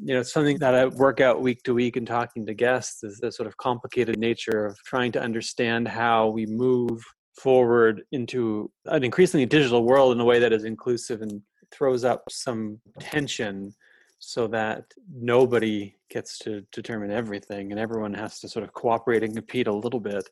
you 0.02 0.14
know 0.14 0.22
something 0.22 0.58
that 0.58 0.74
I 0.74 0.86
work 0.86 1.20
out 1.20 1.42
week 1.42 1.62
to 1.64 1.74
week 1.74 1.96
and 1.96 2.06
talking 2.06 2.46
to 2.46 2.54
guests 2.54 3.02
is 3.02 3.18
the 3.18 3.32
sort 3.32 3.46
of 3.46 3.56
complicated 3.56 4.18
nature 4.18 4.66
of 4.66 4.78
trying 4.84 5.12
to 5.12 5.20
understand 5.20 5.88
how 5.88 6.28
we 6.28 6.46
move 6.46 7.02
forward 7.36 8.02
into 8.12 8.70
an 8.86 9.04
increasingly 9.04 9.46
digital 9.46 9.84
world 9.84 10.12
in 10.12 10.20
a 10.20 10.24
way 10.24 10.38
that 10.38 10.52
is 10.52 10.64
inclusive 10.64 11.22
and 11.22 11.40
throws 11.70 12.04
up 12.04 12.24
some 12.30 12.80
tension 13.00 13.72
so 14.18 14.46
that 14.48 14.84
nobody 15.12 15.94
gets 16.10 16.38
to 16.38 16.62
determine 16.72 17.10
everything 17.10 17.70
and 17.70 17.80
everyone 17.80 18.14
has 18.14 18.40
to 18.40 18.48
sort 18.48 18.64
of 18.64 18.72
cooperate 18.72 19.22
and 19.22 19.34
compete 19.34 19.66
a 19.66 19.72
little 19.72 20.00
bit 20.00 20.28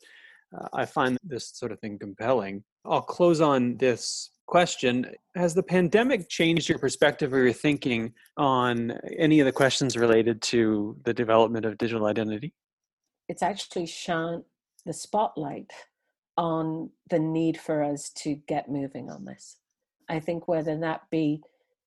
uh, 0.56 0.68
I 0.72 0.84
find 0.84 1.18
this 1.24 1.50
sort 1.54 1.72
of 1.72 1.80
thing 1.80 1.98
compelling. 1.98 2.62
I'll 2.84 3.02
close 3.02 3.40
on 3.40 3.76
this 3.78 4.30
question. 4.46 5.06
Has 5.34 5.54
the 5.54 5.62
pandemic 5.62 6.28
changed 6.28 6.68
your 6.68 6.78
perspective 6.78 7.32
or 7.32 7.42
your 7.42 7.52
thinking 7.52 8.12
on 8.36 8.92
any 9.18 9.40
of 9.40 9.46
the 9.46 9.52
questions 9.52 9.96
related 9.96 10.40
to 10.42 10.96
the 11.04 11.14
development 11.14 11.66
of 11.66 11.78
digital 11.78 12.06
identity? 12.06 12.54
It's 13.28 13.42
actually 13.42 13.86
shone 13.86 14.44
the 14.84 14.92
spotlight 14.92 15.72
on 16.36 16.90
the 17.10 17.18
need 17.18 17.58
for 17.58 17.82
us 17.82 18.10
to 18.10 18.36
get 18.46 18.68
moving 18.68 19.10
on 19.10 19.24
this. 19.24 19.56
I 20.08 20.20
think 20.20 20.46
whether 20.46 20.78
that 20.78 21.02
be 21.10 21.42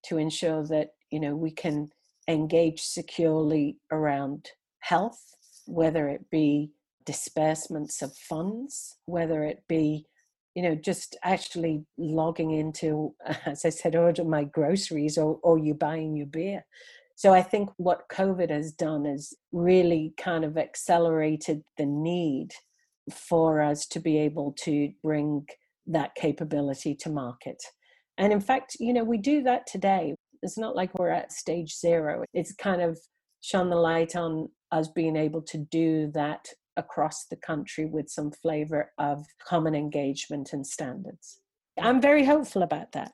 to 0.05 0.17
ensure 0.17 0.65
that 0.67 0.89
you 1.11 1.19
know 1.19 1.35
we 1.35 1.51
can 1.51 1.89
engage 2.27 2.81
securely 2.81 3.77
around 3.91 4.49
health, 4.79 5.19
whether 5.65 6.07
it 6.07 6.29
be 6.29 6.71
disbursements 7.05 8.01
of 8.01 8.15
funds, 8.15 8.97
whether 9.05 9.43
it 9.43 9.63
be, 9.67 10.05
you 10.53 10.61
know, 10.61 10.75
just 10.75 11.17
actually 11.23 11.83
logging 11.97 12.51
into, 12.51 13.15
as 13.45 13.65
I 13.65 13.69
said, 13.69 13.95
order 13.95 14.23
my 14.23 14.43
groceries 14.43 15.17
or, 15.17 15.39
or 15.41 15.57
you 15.57 15.73
buying 15.73 16.15
your 16.15 16.27
beer. 16.27 16.63
So 17.15 17.33
I 17.33 17.41
think 17.41 17.69
what 17.77 18.07
COVID 18.09 18.49
has 18.49 18.71
done 18.71 19.05
is 19.05 19.33
really 19.51 20.13
kind 20.17 20.45
of 20.45 20.57
accelerated 20.57 21.63
the 21.77 21.85
need 21.85 22.51
for 23.11 23.61
us 23.61 23.87
to 23.87 23.99
be 23.99 24.19
able 24.19 24.53
to 24.59 24.93
bring 25.03 25.45
that 25.87 26.13
capability 26.15 26.95
to 26.95 27.09
market. 27.09 27.61
And 28.17 28.31
in 28.31 28.39
fact, 28.39 28.77
you 28.79 28.93
know, 28.93 29.03
we 29.03 29.17
do 29.17 29.41
that 29.43 29.65
today. 29.65 30.13
It's 30.41 30.57
not 30.57 30.75
like 30.75 30.97
we're 30.97 31.09
at 31.09 31.31
stage 31.31 31.77
zero. 31.77 32.23
It's 32.33 32.53
kind 32.53 32.81
of 32.81 32.99
shone 33.41 33.69
the 33.69 33.75
light 33.75 34.15
on 34.15 34.49
us 34.71 34.87
being 34.87 35.15
able 35.15 35.41
to 35.41 35.57
do 35.57 36.11
that 36.13 36.47
across 36.77 37.25
the 37.25 37.35
country 37.35 37.85
with 37.85 38.09
some 38.09 38.31
flavor 38.31 38.91
of 38.97 39.25
common 39.45 39.75
engagement 39.75 40.53
and 40.53 40.65
standards. 40.65 41.41
I'm 41.79 42.01
very 42.01 42.25
hopeful 42.25 42.63
about 42.63 42.91
that. 42.93 43.13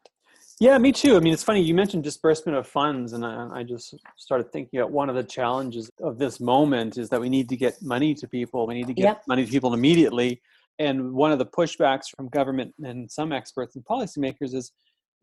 Yeah, 0.60 0.78
me 0.78 0.94
too. 0.94 1.18
I 1.18 1.20
mean, 1.20 1.34
it's 1.34 1.44
funny 1.44 1.62
you 1.62 1.74
mentioned 1.74 2.04
disbursement 2.04 2.58
of 2.58 2.66
funds, 2.66 3.12
and 3.12 3.26
I, 3.26 3.50
I, 3.56 3.64
just 3.64 3.94
started 4.16 4.54
thinking 4.54 4.80
about 4.80 4.90
one 4.92 5.10
of 5.10 5.16
the 5.16 5.24
challenges 5.24 5.92
of 6.02 6.18
this 6.18 6.40
moment 6.40 6.98
is 6.98 7.10
that 7.10 7.20
we 7.20 7.28
need 7.28 7.50
to 7.50 7.58
get 7.58 7.82
money 7.82 8.16
to 8.16 8.28
people. 8.28 8.66
We 8.66 8.76
need 8.76 8.88
to 8.88 8.94
get 8.94 9.04
yep. 9.04 9.22
money 9.28 9.46
to 9.46 9.52
people 9.52 9.74
immediately. 9.74 10.42
And 10.80 11.14
one 11.14 11.34
of 11.34 11.40
the 11.40 11.46
pushbacks 11.46 12.06
from 12.16 12.30
government 12.30 12.74
and 12.82 13.12
some 13.12 13.34
experts 13.34 13.76
and 13.76 13.84
policymakers 13.84 14.54
is 14.54 14.72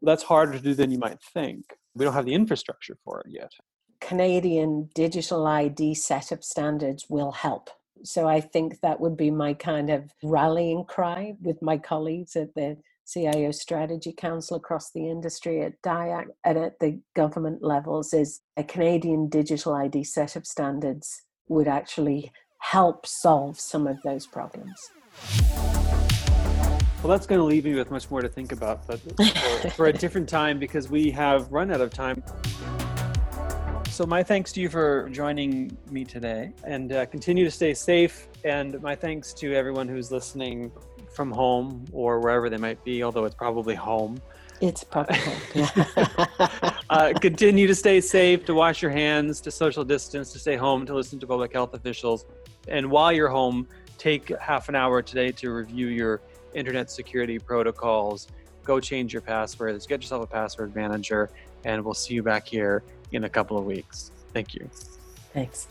that's 0.03 0.23
harder 0.23 0.53
to 0.53 0.61
do 0.61 0.75
than 0.75 0.91
you 0.91 0.99
might 0.99 1.19
think. 1.33 1.65
We 1.95 2.05
don't 2.05 2.15
have 2.15 2.27
the 2.27 2.35
infrastructure 2.35 2.97
for 3.05 3.21
it 3.21 3.27
yet. 3.31 3.53
Canadian 4.01 4.91
digital 4.95 5.47
ID 5.47 5.95
setup 5.95 6.43
standards 6.43 7.07
will 7.09 7.33
help 7.33 7.71
so 8.05 8.29
I 8.29 8.41
think 8.41 8.81
that 8.81 9.01
would 9.01 9.17
be 9.17 9.31
my 9.31 9.55
kind 9.55 9.91
of 9.91 10.11
rallying 10.23 10.85
cry 10.85 11.35
with 11.41 11.63
my 11.63 11.79
colleagues 11.79 12.37
at 12.37 12.55
the 12.55 12.77
CIO 13.07 13.51
Strategy 13.51 14.13
Council 14.13 14.57
across 14.57 14.91
the 14.91 15.09
industry 15.09 15.63
at 15.63 15.81
DIAC 15.83 16.27
and 16.45 16.59
at 16.59 16.79
the 16.81 17.01
government 17.15 17.63
levels 17.63 18.13
is 18.15 18.41
a 18.57 18.65
Canadian 18.65 19.29
digital 19.29 19.75
ID 19.75 20.05
set 20.05 20.37
of 20.37 20.47
standards 20.47 21.23
would 21.49 21.69
actually 21.69 22.33
help 22.59 23.07
solve 23.07 23.59
some 23.59 23.87
of 23.87 24.01
those 24.03 24.27
problems. 24.27 24.91
Well, 27.03 27.11
that's 27.11 27.27
going 27.27 27.41
to 27.41 27.45
leave 27.45 27.65
me 27.65 27.75
with 27.75 27.91
much 27.91 28.09
more 28.13 28.23
to 28.23 28.29
think 28.29 28.53
about, 28.53 28.87
but 28.87 29.01
for, 29.61 29.71
for 29.71 29.87
a 29.87 29.93
different 29.93 30.29
time 30.29 30.61
because 30.61 30.89
we 30.89 31.11
have 31.11 31.51
run 31.51 31.73
out 31.73 31.81
of 31.81 31.91
time. 31.91 32.23
So, 33.91 34.07
my 34.07 34.23
thanks 34.23 34.53
to 34.53 34.61
you 34.61 34.69
for 34.69 35.09
joining 35.11 35.77
me 35.91 36.05
today 36.05 36.53
and 36.63 36.93
uh, 36.93 37.07
continue 37.07 37.45
to 37.45 37.51
stay 37.51 37.75
safe. 37.75 38.29
And 38.45 38.81
my 38.83 38.95
thanks 38.95 39.33
to 39.35 39.53
everyone 39.53 39.89
who's 39.89 40.13
listening 40.13 40.71
from 41.13 41.33
home 41.33 41.85
or 41.91 42.21
wherever 42.21 42.49
they 42.49 42.57
might 42.57 42.83
be, 42.85 43.03
although 43.03 43.25
it's 43.25 43.35
probably 43.35 43.75
home. 43.75 44.23
It's 44.61 44.85
probably 44.85 45.19
uh, 46.89 47.15
continue 47.21 47.67
to 47.67 47.75
stay 47.75 48.01
safe, 48.01 48.45
to 48.45 48.55
wash 48.55 48.81
your 48.81 48.93
hands, 48.93 49.41
to 49.41 49.51
social 49.51 49.85
distance, 49.85 50.33
to 50.35 50.39
stay 50.39 50.55
home, 50.55 50.87
to 50.87 50.95
listen 50.95 51.19
to 51.19 51.27
public 51.27 51.53
health 51.53 51.75
officials. 51.75 52.27
And 52.69 52.89
while 52.93 53.11
you're 53.11 53.29
home, 53.29 53.67
take 53.99 54.29
half 54.39 54.69
an 54.69 54.77
hour 54.77 55.03
today 55.03 55.33
to 55.33 55.51
review 55.51 55.89
your 55.89 56.23
internet 56.55 56.91
security 56.91 57.39
protocols. 57.39 58.29
Go 58.65 58.81
change 58.81 59.13
your 59.13 59.23
passwords, 59.23 59.87
get 59.87 60.03
yourself 60.03 60.25
a 60.25 60.27
password 60.27 60.75
manager, 60.75 61.31
and 61.65 61.85
we'll 61.85 61.95
see 61.95 62.15
you 62.15 62.23
back 62.23 62.47
here 62.47 62.83
in 63.13 63.25
a 63.25 63.29
couple 63.29 63.59
of 63.59 63.65
weeks. 63.65 64.13
Thank 64.33 64.55
you. 64.55 64.69
Thanks. 65.33 65.69